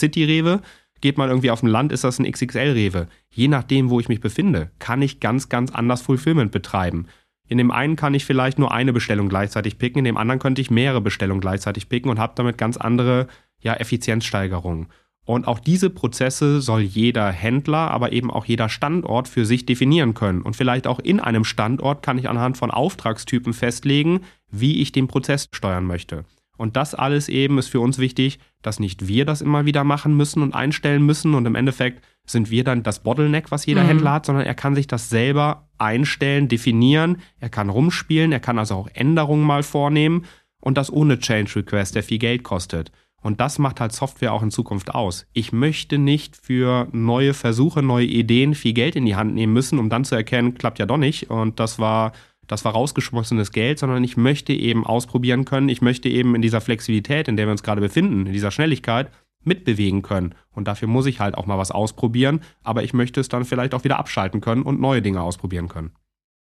geht 1.04 1.18
man 1.18 1.30
irgendwie 1.30 1.52
auf 1.52 1.60
dem 1.60 1.68
Land, 1.68 1.92
ist 1.92 2.06
das 2.06 2.18
ein 2.18 2.32
XXL-Rewe. 2.32 3.08
Je 3.30 3.50
nachdem, 3.50 3.90
wo 3.90 4.00
ich 4.00 4.08
mich 4.08 4.22
befinde, 4.22 4.72
kann 4.80 5.02
ich 5.02 5.20
ganz, 5.20 5.50
ganz 5.50 5.70
anders 5.70 6.02
Fulfillment 6.02 6.54
betreiben. 6.54 7.08
In 7.50 7.58
dem 7.58 7.72
einen 7.72 7.98
kann 7.98 8.14
ich 8.14 8.24
vielleicht 8.24 8.58
nur 8.58 8.72
eine 8.72 8.94
Bestellung 8.94 9.28
gleichzeitig 9.28 9.78
picken, 9.78 10.00
in 10.00 10.06
dem 10.06 10.16
anderen 10.16 10.40
könnte 10.40 10.62
ich 10.62 10.72
mehrere 10.72 11.02
Bestellungen 11.02 11.42
gleichzeitig 11.42 11.90
picken 11.90 12.10
und 12.10 12.20
habe 12.20 12.34
damit 12.38 12.58
ganz 12.58 12.78
andere 12.78 13.28
ja, 13.60 13.74
Effizienzsteigerungen. 13.74 14.88
Und 15.26 15.46
auch 15.46 15.60
diese 15.60 15.90
Prozesse 15.90 16.62
soll 16.62 16.82
jeder 16.82 17.30
Händler, 17.32 17.92
aber 17.92 18.14
eben 18.14 18.32
auch 18.32 18.46
jeder 18.46 18.70
Standort 18.70 19.28
für 19.28 19.46
sich 19.46 19.66
definieren 19.66 20.14
können. 20.14 20.42
Und 20.42 20.56
vielleicht 20.56 20.88
auch 20.88 21.00
in 21.00 21.20
einem 21.20 21.44
Standort 21.44 22.02
kann 22.02 22.18
ich 22.18 22.30
anhand 22.30 22.58
von 22.58 22.72
Auftragstypen 22.72 23.52
festlegen, 23.52 24.22
wie 24.52 24.82
ich 24.82 24.94
den 24.94 25.10
Prozess 25.10 25.50
steuern 25.52 25.84
möchte. 25.84 26.24
Und 26.58 26.76
das 26.76 26.94
alles 26.96 27.30
eben 27.30 27.58
ist 27.58 27.68
für 27.68 27.80
uns 27.80 27.98
wichtig, 27.98 28.40
dass 28.62 28.80
nicht 28.80 29.08
wir 29.08 29.26
das 29.26 29.42
immer 29.42 29.66
wieder 29.66 29.84
machen 29.84 30.16
müssen 30.16 30.42
und 30.44 30.54
einstellen 30.54 31.06
müssen 31.06 31.34
und 31.34 31.46
im 31.46 31.56
Endeffekt 31.56 32.04
sind 32.26 32.50
wir 32.50 32.64
dann 32.64 32.84
das 32.84 33.04
Bottleneck, 33.04 33.52
was 33.52 33.66
jeder 33.66 33.84
mhm. 33.84 33.88
Händler 33.88 34.14
hat, 34.14 34.26
sondern 34.26 34.46
er 34.46 34.54
kann 34.54 34.76
sich 34.76 34.88
das 34.88 35.10
selber 35.10 35.68
einstellen, 35.78 36.48
definieren, 36.48 37.18
er 37.40 37.50
kann 37.50 37.70
rumspielen, 37.70 38.32
er 38.32 38.40
kann 38.40 38.60
also 38.60 38.76
auch 38.76 38.90
Änderungen 38.94 39.46
mal 39.46 39.64
vornehmen 39.64 40.26
und 40.60 40.78
das 40.78 40.92
ohne 40.92 41.20
Change 41.20 41.58
Request, 41.58 41.96
der 41.96 42.04
viel 42.04 42.20
Geld 42.20 42.44
kostet. 42.44 42.92
Und 43.22 43.40
das 43.40 43.58
macht 43.58 43.80
halt 43.80 43.94
Software 43.94 44.34
auch 44.34 44.44
in 44.44 44.52
Zukunft 44.52 44.94
aus. 44.94 45.26
Ich 45.32 45.54
möchte 45.54 45.98
nicht 45.98 46.36
für 46.36 46.90
neue 46.92 47.34
Versuche, 47.34 47.82
neue 47.82 48.06
Ideen 48.06 48.54
viel 48.54 48.74
Geld 48.74 48.98
in 48.98 49.06
die 49.06 49.16
Hand 49.16 49.34
nehmen 49.34 49.54
müssen, 49.54 49.80
um 49.80 49.90
dann 49.90 50.04
zu 50.04 50.16
erkennen, 50.16 50.56
klappt 50.56 50.78
ja 50.78 50.86
doch 50.86 50.98
nicht. 50.98 51.30
Und 51.30 51.60
das 51.60 51.80
war, 51.80 52.12
das 52.54 52.64
war 52.64 52.74
rausgeschmossenes 52.74 53.52
Geld, 53.52 53.80
sondern 53.80 54.04
ich 54.04 54.16
möchte 54.16 54.54
eben 54.54 54.86
ausprobieren 54.86 55.44
können. 55.44 55.70
Ich 55.70 55.82
möchte 55.82 56.08
eben 56.08 56.36
in 56.36 56.42
dieser 56.42 56.62
Flexibilität, 56.62 57.28
in 57.28 57.36
der 57.36 57.48
wir 57.48 57.52
uns 57.52 57.64
gerade 57.64 57.82
befinden, 57.82 58.28
in 58.28 58.34
dieser 58.34 58.52
Schnelligkeit, 58.52 59.12
mitbewegen 59.44 60.04
können. 60.04 60.36
Und 60.52 60.68
dafür 60.68 60.88
muss 60.88 61.06
ich 61.06 61.20
halt 61.20 61.36
auch 61.36 61.46
mal 61.46 61.58
was 61.58 61.72
ausprobieren. 61.72 62.42
Aber 62.64 62.84
ich 62.84 62.94
möchte 62.94 63.20
es 63.20 63.28
dann 63.28 63.44
vielleicht 63.44 63.74
auch 63.74 63.84
wieder 63.84 64.00
abschalten 64.00 64.40
können 64.40 64.64
und 64.64 64.80
neue 64.80 65.02
Dinge 65.02 65.22
ausprobieren 65.22 65.68
können. 65.68 65.92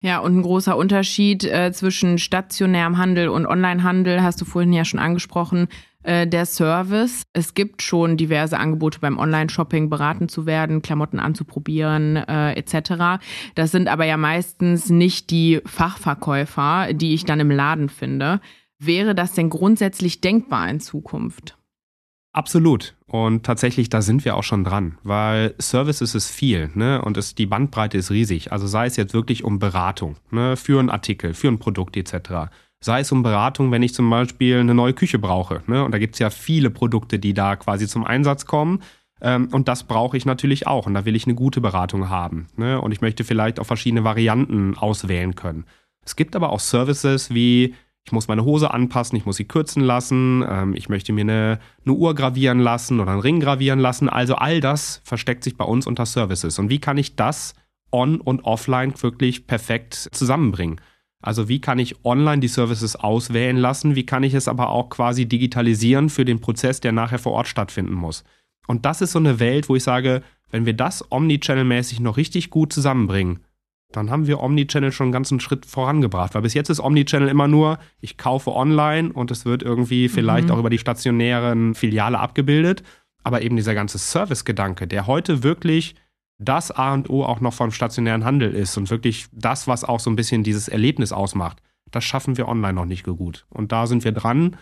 Ja, 0.02 0.19
und 0.19 0.38
ein 0.38 0.41
großer 0.41 0.76
Unterschied 0.76 1.45
äh, 1.45 1.71
zwischen 1.71 2.17
stationärem 2.17 2.97
Handel 2.97 3.30
und 3.30 3.47
Onlinehandel 3.47 4.21
hast 4.21 4.39
du 4.41 4.45
vorhin 4.45 4.73
ja 4.73 4.84
schon 4.84 4.99
angesprochen. 4.99 5.67
Äh, 6.04 6.28
der 6.28 6.46
Service. 6.46 7.26
Es 7.34 7.54
gibt 7.54 7.82
schon 7.82 8.18
diverse 8.18 8.60
Angebote 8.60 9.00
beim 9.00 9.18
Online-Shopping, 9.18 9.89
beraten 9.89 10.28
zu 10.28 10.46
werden, 10.46 10.82
Klamotten 10.82 11.20
anzuprobieren, 11.20 12.18
äh, 12.18 12.54
etc. 12.54 13.24
Das 13.56 13.72
sind 13.72 13.88
aber 13.88 14.06
ja 14.06 14.18
meistens 14.18 14.89
nicht 14.89 15.30
die 15.32 15.62
Fachverkäufer, 15.66 16.94
die 16.94 17.13
ich 17.13 17.24
dann 17.24 17.39
im 17.39 17.52
Laden 17.52 17.89
finde. 17.89 18.42
Wäre 18.80 19.16
das 19.16 19.34
denn 19.34 19.50
grundsätzlich 19.50 20.20
denkbar 20.20 20.70
in 20.70 20.82
Zukunft? 20.82 21.58
Absolut. 22.34 22.96
Und 23.06 23.46
tatsächlich, 23.46 23.89
da 23.89 24.02
sind 24.02 24.26
wir 24.26 24.36
auch 24.36 24.44
schon 24.44 24.63
dran, 24.63 24.98
weil 25.04 25.54
Services 25.60 26.16
ist 26.16 26.32
viel 26.32 26.72
ne? 26.74 27.00
und 27.02 27.16
es, 27.16 27.36
die 27.36 27.46
Bandbreite 27.46 27.96
ist 27.98 28.10
riesig. 28.10 28.52
Also 28.52 28.66
sei 28.66 28.88
es 28.88 28.98
jetzt 28.98 29.13
wirklich 29.13 29.44
um 29.44 29.60
Beratung 29.60 30.16
ne? 30.32 30.58
für 30.58 30.80
einen 30.80 30.89
Artikel, 30.89 31.36
für 31.36 31.48
ein 31.48 31.60
Produkt 31.60 31.96
etc. 31.96 32.50
Sei 32.84 33.00
es 33.00 33.12
um 33.13 33.24
Beratung, 33.24 33.72
wenn 33.72 33.82
ich 33.82 33.93
zum 33.93 34.10
Beispiel 34.10 34.60
eine 34.60 34.74
neue 34.74 34.93
Küche 34.93 35.17
brauche. 35.17 35.62
Ne? 35.67 35.86
Und 35.86 35.93
da 35.93 36.00
gibt 36.00 36.15
es 36.15 36.19
ja 36.19 36.30
viele 36.30 36.69
Produkte, 36.69 37.17
die 37.17 37.34
da 37.34 37.56
quasi 37.56 37.88
zum 37.88 38.04
Einsatz 38.04 38.46
kommen. 38.46 38.82
Ähm, 39.22 39.48
und 39.54 39.69
das 39.69 39.86
brauche 39.86 40.17
ich 40.17 40.26
natürlich 40.26 40.67
auch. 40.67 40.86
Und 40.86 40.93
da 40.93 41.06
will 41.06 41.15
ich 41.15 41.26
eine 41.26 41.34
gute 41.34 41.62
Beratung 41.62 42.10
haben. 42.10 42.48
Ne? 42.58 42.82
Und 42.82 42.91
ich 42.91 43.00
möchte 43.00 43.24
vielleicht 43.24 43.62
auch 43.62 43.65
verschiedene 43.65 44.04
Varianten 44.04 44.78
auswählen 44.78 45.34
können. 45.34 45.63
Es 46.06 46.17
gibt 46.17 46.36
aber 46.36 46.52
auch 46.52 46.60
Services 46.60 47.34
wie 47.34 47.74
ich 48.06 48.12
muss 48.12 48.28
meine 48.28 48.43
Hose 48.43 48.72
anpassen, 48.72 49.17
ich 49.17 49.26
muss 49.26 49.38
sie 49.38 49.46
kürzen 49.46 49.82
lassen, 49.82 50.43
ähm, 50.46 50.76
ich 50.76 50.89
möchte 50.89 51.13
mir 51.13 51.22
eine, 51.22 51.60
eine 51.86 51.96
Uhr 51.96 52.13
gravieren 52.15 52.60
lassen 52.60 53.00
oder 53.00 53.12
einen 53.12 53.22
Ring 53.22 53.39
gravieren 53.39 53.80
lassen. 53.80 54.10
Also 54.10 54.36
all 54.36 54.60
das 54.60 55.02
versteckt 55.06 55.46
sich 55.46 55.56
bei 55.56 55.63
uns 55.63 55.88
unter 55.88 56.06
Services. 56.06 56.60
Und 56.60 56.69
wie 56.69 56.80
kann 56.80 56.98
ich 56.98 57.15
das 57.15 57.54
on 57.93 58.19
und 58.19 58.43
offline 58.43 58.93
wirklich 59.02 59.48
perfekt 59.48 60.10
zusammenbringen? 60.12 60.82
Also 61.23 61.47
wie 61.47 61.62
kann 61.62 61.79
ich 61.79 62.03
online 62.03 62.41
die 62.41 62.49
Services 62.49 62.97
auswählen 62.97 63.55
lassen? 63.55 63.95
Wie 63.95 64.05
kann 64.05 64.23
ich 64.23 64.33
es 64.33 64.49
aber 64.49 64.69
auch 64.69 64.89
quasi 64.89 65.25
digitalisieren 65.25 66.09
für 66.09 66.25
den 66.25 66.41
Prozess, 66.41 66.81
der 66.81 66.91
nachher 66.91 67.17
vor 67.17 67.31
Ort 67.31 67.47
stattfinden 67.47 67.93
muss? 67.93 68.25
Und 68.67 68.86
das 68.86 69.01
ist 69.01 69.13
so 69.13 69.19
eine 69.19 69.39
Welt, 69.39 69.69
wo 69.69 69.75
ich 69.75 69.83
sage, 69.83 70.21
wenn 70.51 70.65
wir 70.65 70.73
das 70.73 71.09
omnichannel-mäßig 71.09 72.01
noch 72.01 72.17
richtig 72.17 72.49
gut 72.49 72.73
zusammenbringen, 72.73 73.39
dann 73.93 74.09
haben 74.09 74.27
wir 74.27 74.41
Omnichannel 74.41 74.91
schon 74.91 75.05
einen 75.05 75.13
ganzen 75.13 75.39
Schritt 75.39 75.65
vorangebracht. 75.65 76.36
Weil 76.36 76.41
bis 76.41 76.53
jetzt 76.53 76.69
ist 76.69 76.81
Omnichannel 76.81 77.29
immer 77.29 77.47
nur, 77.47 77.79
ich 78.01 78.17
kaufe 78.17 78.53
online 78.53 79.13
und 79.13 79.31
es 79.31 79.45
wird 79.45 79.63
irgendwie 79.63 80.09
vielleicht 80.09 80.47
mhm. 80.47 80.53
auch 80.53 80.59
über 80.59 80.69
die 80.69 80.77
stationären 80.77 81.73
Filiale 81.73 82.19
abgebildet. 82.19 82.83
Aber 83.23 83.41
eben 83.41 83.55
dieser 83.55 83.73
ganze 83.73 83.97
Service-Gedanke, 83.97 84.88
der 84.88 85.07
heute 85.07 85.43
wirklich 85.43 85.95
das 86.38 86.72
A 86.72 86.93
und 86.93 87.10
O 87.10 87.24
auch 87.24 87.39
noch 87.39 87.54
vom 87.54 87.72
stationären 87.72 88.26
Handel 88.26 88.54
ist 88.54 88.78
und 88.78 88.89
wirklich 88.89 89.28
das, 89.32 89.67
was 89.67 89.84
auch 89.84 90.00
so 90.00 90.10
ein 90.10 90.15
bisschen 90.15 90.43
dieses 90.43 90.67
Erlebnis 90.67 91.12
ausmacht, 91.12 91.62
das 91.91 92.04
schaffen 92.04 92.38
wir 92.38 92.48
online 92.48 92.74
noch 92.74 92.86
nicht 92.86 93.06
so 93.06 93.15
gut. 93.15 93.46
Und 93.50 93.72
da 93.72 93.88
sind 93.88 94.04
wir 94.04 94.12
dran 94.12 94.58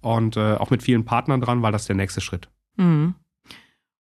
und 0.00 0.36
äh, 0.36 0.54
auch 0.54 0.70
mit 0.70 0.82
vielen 0.82 1.04
Partnern 1.04 1.40
dran, 1.40 1.62
weil 1.62 1.72
das 1.72 1.86
der 1.86 1.96
nächste 1.96 2.20
Schritt. 2.20 2.48
Mhm. 2.76 3.14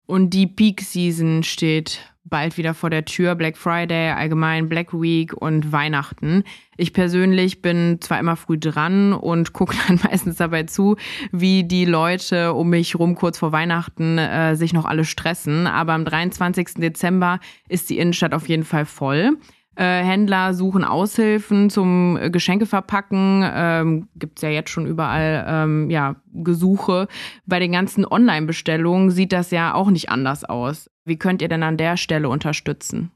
Und 0.05 0.29
die 0.29 0.47
Peak 0.47 0.81
Season 0.81 1.43
steht 1.43 2.15
bald 2.29 2.57
wieder 2.57 2.73
vor 2.73 2.89
der 2.89 3.05
Tür. 3.05 3.35
Black 3.35 3.57
Friday, 3.57 4.11
allgemein 4.11 4.69
Black 4.69 4.93
Week 4.93 5.33
und 5.33 5.71
Weihnachten. 5.71 6.43
Ich 6.75 6.93
persönlich 6.93 7.61
bin 7.61 7.97
zwar 8.01 8.19
immer 8.19 8.35
früh 8.35 8.57
dran 8.57 9.13
und 9.13 9.53
gucke 9.57 9.75
dann 9.87 9.99
meistens 10.03 10.37
dabei 10.37 10.63
zu, 10.63 10.95
wie 11.31 11.63
die 11.63 11.85
Leute 11.85 12.53
um 12.53 12.69
mich 12.69 12.97
rum 12.97 13.15
kurz 13.15 13.39
vor 13.39 13.51
Weihnachten 13.51 14.17
äh, 14.17 14.55
sich 14.55 14.73
noch 14.73 14.85
alle 14.85 15.05
stressen. 15.05 15.67
Aber 15.67 15.93
am 15.93 16.05
23. 16.05 16.75
Dezember 16.75 17.39
ist 17.67 17.89
die 17.89 17.97
Innenstadt 17.97 18.33
auf 18.33 18.47
jeden 18.47 18.63
Fall 18.63 18.85
voll. 18.85 19.37
Äh, 19.77 20.03
Händler 20.03 20.55
suchen 20.55 20.83
Aushilfen 20.83 21.69
zum 21.69 22.17
äh, 22.17 22.31
Geschenke 22.31 22.65
verpacken. 22.65 23.43
Ähm, 23.45 24.07
Gibt 24.15 24.39
es 24.39 24.41
ja 24.41 24.49
jetzt 24.49 24.71
schon 24.71 24.87
überall 24.87 25.45
ähm, 25.47 25.91
ja, 25.91 26.15
Gesuche. 26.33 27.07
Bei 27.45 27.59
den 27.59 27.73
ganzen 27.73 28.03
Online-Bestellungen 28.03 29.11
sieht 29.11 29.31
das 29.31 29.51
ja 29.51 29.75
auch 29.75 29.91
nicht 29.91 30.09
anders 30.09 30.43
aus. 30.43 30.89
Wie 31.05 31.17
könnt 31.17 31.43
ihr 31.43 31.47
denn 31.47 31.61
an 31.61 31.77
der 31.77 31.95
Stelle 31.95 32.27
unterstützen? 32.27 33.11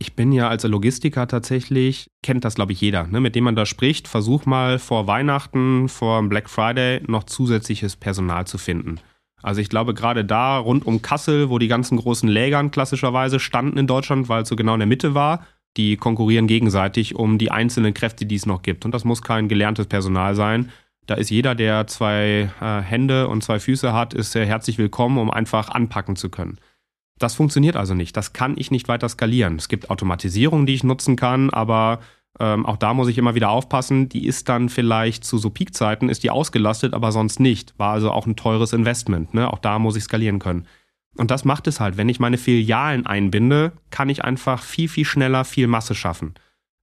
Ich 0.00 0.16
bin 0.16 0.32
ja 0.32 0.48
als 0.48 0.64
Logistiker 0.64 1.28
tatsächlich, 1.28 2.10
kennt 2.24 2.44
das 2.44 2.56
glaube 2.56 2.72
ich 2.72 2.80
jeder, 2.80 3.06
ne, 3.06 3.20
mit 3.20 3.36
dem 3.36 3.44
man 3.44 3.54
da 3.54 3.64
spricht, 3.64 4.08
versuch 4.08 4.46
mal 4.46 4.80
vor 4.80 5.06
Weihnachten, 5.06 5.88
vor 5.88 6.20
Black 6.28 6.50
Friday 6.50 7.02
noch 7.06 7.22
zusätzliches 7.22 7.94
Personal 7.94 8.48
zu 8.48 8.58
finden. 8.58 8.98
Also 9.42 9.60
ich 9.60 9.68
glaube 9.68 9.94
gerade 9.94 10.24
da 10.24 10.58
rund 10.58 10.86
um 10.86 11.02
Kassel, 11.02 11.50
wo 11.50 11.58
die 11.58 11.68
ganzen 11.68 11.98
großen 11.98 12.28
Lägern 12.28 12.70
klassischerweise 12.70 13.40
standen 13.40 13.78
in 13.78 13.86
Deutschland, 13.86 14.28
weil 14.28 14.42
es 14.42 14.48
so 14.48 14.56
genau 14.56 14.74
in 14.74 14.80
der 14.80 14.86
Mitte 14.86 15.14
war, 15.14 15.44
die 15.76 15.96
konkurrieren 15.96 16.46
gegenseitig 16.46 17.14
um 17.14 17.38
die 17.38 17.50
einzelnen 17.50 17.94
Kräfte, 17.94 18.26
die 18.26 18.36
es 18.36 18.46
noch 18.46 18.62
gibt. 18.62 18.84
Und 18.84 18.92
das 18.92 19.04
muss 19.04 19.22
kein 19.22 19.48
gelerntes 19.48 19.86
Personal 19.86 20.34
sein. 20.34 20.70
Da 21.06 21.14
ist 21.14 21.30
jeder, 21.30 21.54
der 21.54 21.86
zwei 21.88 22.50
äh, 22.60 22.80
Hände 22.80 23.28
und 23.28 23.42
zwei 23.42 23.58
Füße 23.58 23.92
hat, 23.92 24.14
ist 24.14 24.32
sehr 24.32 24.46
herzlich 24.46 24.78
willkommen, 24.78 25.18
um 25.18 25.30
einfach 25.30 25.70
anpacken 25.70 26.14
zu 26.14 26.28
können. 26.28 26.58
Das 27.18 27.34
funktioniert 27.34 27.76
also 27.76 27.94
nicht. 27.94 28.16
Das 28.16 28.32
kann 28.32 28.54
ich 28.56 28.70
nicht 28.70 28.88
weiter 28.88 29.08
skalieren. 29.08 29.56
Es 29.56 29.68
gibt 29.68 29.90
Automatisierung, 29.90 30.66
die 30.66 30.74
ich 30.74 30.84
nutzen 30.84 31.16
kann, 31.16 31.50
aber 31.50 32.00
ähm, 32.40 32.64
auch 32.66 32.76
da 32.76 32.94
muss 32.94 33.08
ich 33.08 33.18
immer 33.18 33.34
wieder 33.34 33.50
aufpassen. 33.50 34.08
Die 34.08 34.26
ist 34.26 34.48
dann 34.48 34.68
vielleicht 34.68 35.24
zu 35.24 35.38
so 35.38 35.50
Peakzeiten, 35.50 36.08
ist 36.08 36.22
die 36.22 36.30
ausgelastet, 36.30 36.94
aber 36.94 37.12
sonst 37.12 37.40
nicht. 37.40 37.74
War 37.78 37.92
also 37.92 38.10
auch 38.10 38.26
ein 38.26 38.36
teures 38.36 38.72
Investment. 38.72 39.34
Ne? 39.34 39.52
Auch 39.52 39.58
da 39.58 39.78
muss 39.78 39.96
ich 39.96 40.04
skalieren 40.04 40.38
können. 40.38 40.66
Und 41.16 41.30
das 41.30 41.44
macht 41.44 41.66
es 41.66 41.78
halt. 41.78 41.96
Wenn 41.96 42.08
ich 42.08 42.20
meine 42.20 42.38
Filialen 42.38 43.06
einbinde, 43.06 43.72
kann 43.90 44.08
ich 44.08 44.24
einfach 44.24 44.62
viel, 44.62 44.88
viel 44.88 45.04
schneller 45.04 45.44
viel 45.44 45.66
Masse 45.66 45.94
schaffen. 45.94 46.34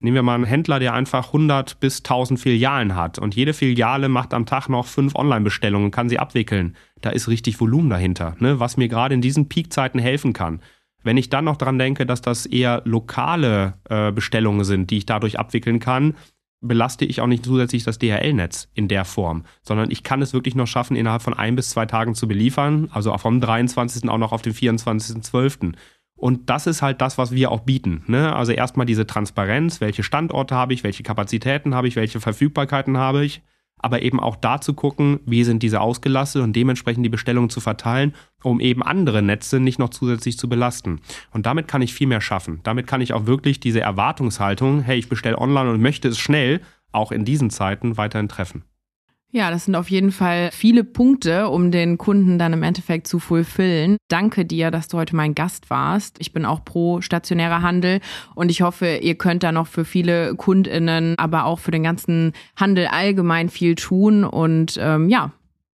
Nehmen 0.02 0.14
wir 0.14 0.22
mal 0.22 0.36
einen 0.36 0.44
Händler, 0.44 0.78
der 0.78 0.94
einfach 0.94 1.26
100 1.26 1.78
bis 1.78 1.98
1000 1.98 2.40
Filialen 2.40 2.94
hat 2.94 3.18
und 3.18 3.34
jede 3.36 3.52
Filiale 3.52 4.08
macht 4.08 4.32
am 4.32 4.46
Tag 4.46 4.68
noch 4.70 4.86
fünf 4.86 5.14
Online-Bestellungen, 5.14 5.90
kann 5.90 6.08
sie 6.08 6.18
abwickeln. 6.18 6.74
Da 7.02 7.10
ist 7.10 7.28
richtig 7.28 7.60
Volumen 7.60 7.90
dahinter, 7.90 8.34
ne? 8.38 8.58
was 8.60 8.78
mir 8.78 8.88
gerade 8.88 9.14
in 9.14 9.20
diesen 9.20 9.50
Peakzeiten 9.50 10.00
helfen 10.00 10.32
kann. 10.32 10.62
Wenn 11.02 11.16
ich 11.16 11.30
dann 11.30 11.44
noch 11.44 11.56
dran 11.56 11.78
denke, 11.78 12.06
dass 12.06 12.20
das 12.20 12.46
eher 12.46 12.82
lokale 12.84 13.74
äh, 13.88 14.12
Bestellungen 14.12 14.64
sind, 14.64 14.90
die 14.90 14.98
ich 14.98 15.06
dadurch 15.06 15.38
abwickeln 15.38 15.80
kann, 15.80 16.14
belaste 16.60 17.04
ich 17.04 17.20
auch 17.20 17.26
nicht 17.26 17.44
zusätzlich 17.44 17.84
das 17.84 17.98
DHL-Netz 17.98 18.68
in 18.74 18.88
der 18.88 19.04
Form, 19.04 19.44
sondern 19.62 19.90
ich 19.90 20.02
kann 20.02 20.20
es 20.20 20.34
wirklich 20.34 20.54
noch 20.54 20.66
schaffen, 20.66 20.96
innerhalb 20.96 21.22
von 21.22 21.34
ein 21.34 21.56
bis 21.56 21.70
zwei 21.70 21.86
Tagen 21.86 22.14
zu 22.14 22.28
beliefern, 22.28 22.88
also 22.92 23.16
vom 23.16 23.40
23. 23.40 24.08
auch 24.10 24.18
noch 24.18 24.32
auf 24.32 24.42
den 24.42 24.52
24.12. 24.52 25.72
Und 26.16 26.50
das 26.50 26.66
ist 26.66 26.82
halt 26.82 27.00
das, 27.00 27.16
was 27.16 27.32
wir 27.32 27.50
auch 27.50 27.60
bieten. 27.60 28.04
Ne? 28.06 28.36
Also 28.36 28.52
erstmal 28.52 28.84
diese 28.84 29.06
Transparenz, 29.06 29.80
welche 29.80 30.02
Standorte 30.02 30.54
habe 30.54 30.74
ich, 30.74 30.84
welche 30.84 31.02
Kapazitäten 31.02 31.74
habe 31.74 31.88
ich, 31.88 31.96
welche 31.96 32.20
Verfügbarkeiten 32.20 32.98
habe 32.98 33.24
ich, 33.24 33.40
aber 33.82 34.02
eben 34.02 34.20
auch 34.20 34.36
da 34.36 34.60
zu 34.60 34.74
gucken, 34.74 35.20
wie 35.26 35.44
sind 35.44 35.62
diese 35.62 35.80
ausgelastet 35.80 36.42
und 36.42 36.54
dementsprechend 36.54 37.04
die 37.04 37.10
Bestellungen 37.10 37.50
zu 37.50 37.60
verteilen, 37.60 38.14
um 38.42 38.60
eben 38.60 38.82
andere 38.82 39.22
Netze 39.22 39.60
nicht 39.60 39.78
noch 39.78 39.90
zusätzlich 39.90 40.38
zu 40.38 40.48
belasten. 40.48 41.00
Und 41.32 41.46
damit 41.46 41.68
kann 41.68 41.82
ich 41.82 41.94
viel 41.94 42.06
mehr 42.06 42.20
schaffen. 42.20 42.60
Damit 42.62 42.86
kann 42.86 43.00
ich 43.00 43.12
auch 43.12 43.26
wirklich 43.26 43.60
diese 43.60 43.80
Erwartungshaltung, 43.80 44.82
hey, 44.82 44.98
ich 44.98 45.08
bestelle 45.08 45.38
online 45.38 45.70
und 45.70 45.80
möchte 45.80 46.08
es 46.08 46.18
schnell, 46.18 46.60
auch 46.92 47.12
in 47.12 47.24
diesen 47.24 47.50
Zeiten 47.50 47.96
weiterhin 47.96 48.28
treffen. 48.28 48.64
Ja, 49.32 49.50
das 49.50 49.66
sind 49.66 49.76
auf 49.76 49.88
jeden 49.90 50.10
Fall 50.10 50.50
viele 50.52 50.82
Punkte, 50.82 51.48
um 51.48 51.70
den 51.70 51.98
Kunden 51.98 52.36
dann 52.38 52.52
im 52.52 52.64
Endeffekt 52.64 53.06
zu 53.06 53.20
fulfillen. 53.20 53.96
Danke 54.08 54.44
dir, 54.44 54.72
dass 54.72 54.88
du 54.88 54.98
heute 54.98 55.14
mein 55.14 55.36
Gast 55.36 55.70
warst. 55.70 56.16
Ich 56.18 56.32
bin 56.32 56.44
auch 56.44 56.64
pro 56.64 57.00
stationärer 57.00 57.62
Handel 57.62 58.00
und 58.34 58.50
ich 58.50 58.62
hoffe, 58.62 58.98
ihr 59.00 59.14
könnt 59.14 59.44
da 59.44 59.52
noch 59.52 59.68
für 59.68 59.84
viele 59.84 60.34
Kundinnen, 60.34 61.16
aber 61.16 61.44
auch 61.44 61.60
für 61.60 61.70
den 61.70 61.84
ganzen 61.84 62.32
Handel 62.56 62.88
allgemein 62.88 63.50
viel 63.50 63.76
tun. 63.76 64.24
Und 64.24 64.76
ähm, 64.80 65.08
ja, 65.08 65.30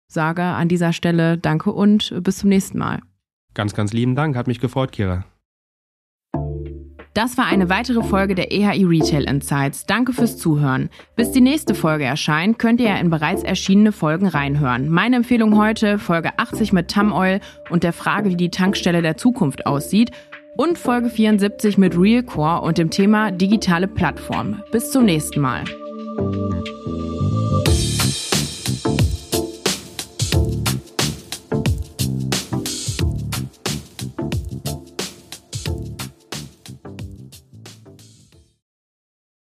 sage 0.06 0.42
an 0.42 0.68
dieser 0.68 0.92
Stelle 0.92 1.38
Danke 1.38 1.72
und 1.72 2.14
bis 2.22 2.38
zum 2.38 2.50
nächsten 2.50 2.76
Mal. 2.76 3.00
Ganz, 3.54 3.74
ganz 3.74 3.94
lieben 3.94 4.14
Dank. 4.14 4.36
Hat 4.36 4.48
mich 4.48 4.60
gefreut, 4.60 4.92
Kira. 4.92 5.24
Das 7.16 7.38
war 7.38 7.46
eine 7.46 7.70
weitere 7.70 8.02
Folge 8.02 8.34
der 8.34 8.52
EHI 8.52 8.84
Retail 8.84 9.24
Insights. 9.24 9.86
Danke 9.86 10.12
fürs 10.12 10.36
Zuhören. 10.36 10.90
Bis 11.16 11.32
die 11.32 11.40
nächste 11.40 11.74
Folge 11.74 12.04
erscheint, 12.04 12.58
könnt 12.58 12.78
ihr 12.78 12.88
ja 12.88 12.96
in 12.96 13.08
bereits 13.08 13.42
erschienene 13.42 13.92
Folgen 13.92 14.26
reinhören. 14.26 14.90
Meine 14.90 15.16
Empfehlung 15.16 15.56
heute, 15.56 15.98
Folge 15.98 16.38
80 16.38 16.74
mit 16.74 16.88
Tam 16.88 17.14
Oil 17.14 17.40
und 17.70 17.84
der 17.84 17.94
Frage, 17.94 18.28
wie 18.28 18.36
die 18.36 18.50
Tankstelle 18.50 19.00
der 19.00 19.16
Zukunft 19.16 19.64
aussieht. 19.64 20.10
und 20.58 20.78
Folge 20.78 21.08
74 21.10 21.76
mit 21.78 21.98
Realcore 21.98 22.62
und 22.62 22.78
dem 22.78 22.90
Thema 22.90 23.30
digitale 23.30 23.88
Plattform. 23.88 24.62
Bis 24.70 24.90
zum 24.90 25.04
nächsten 25.04 25.40
Mal. 25.40 25.64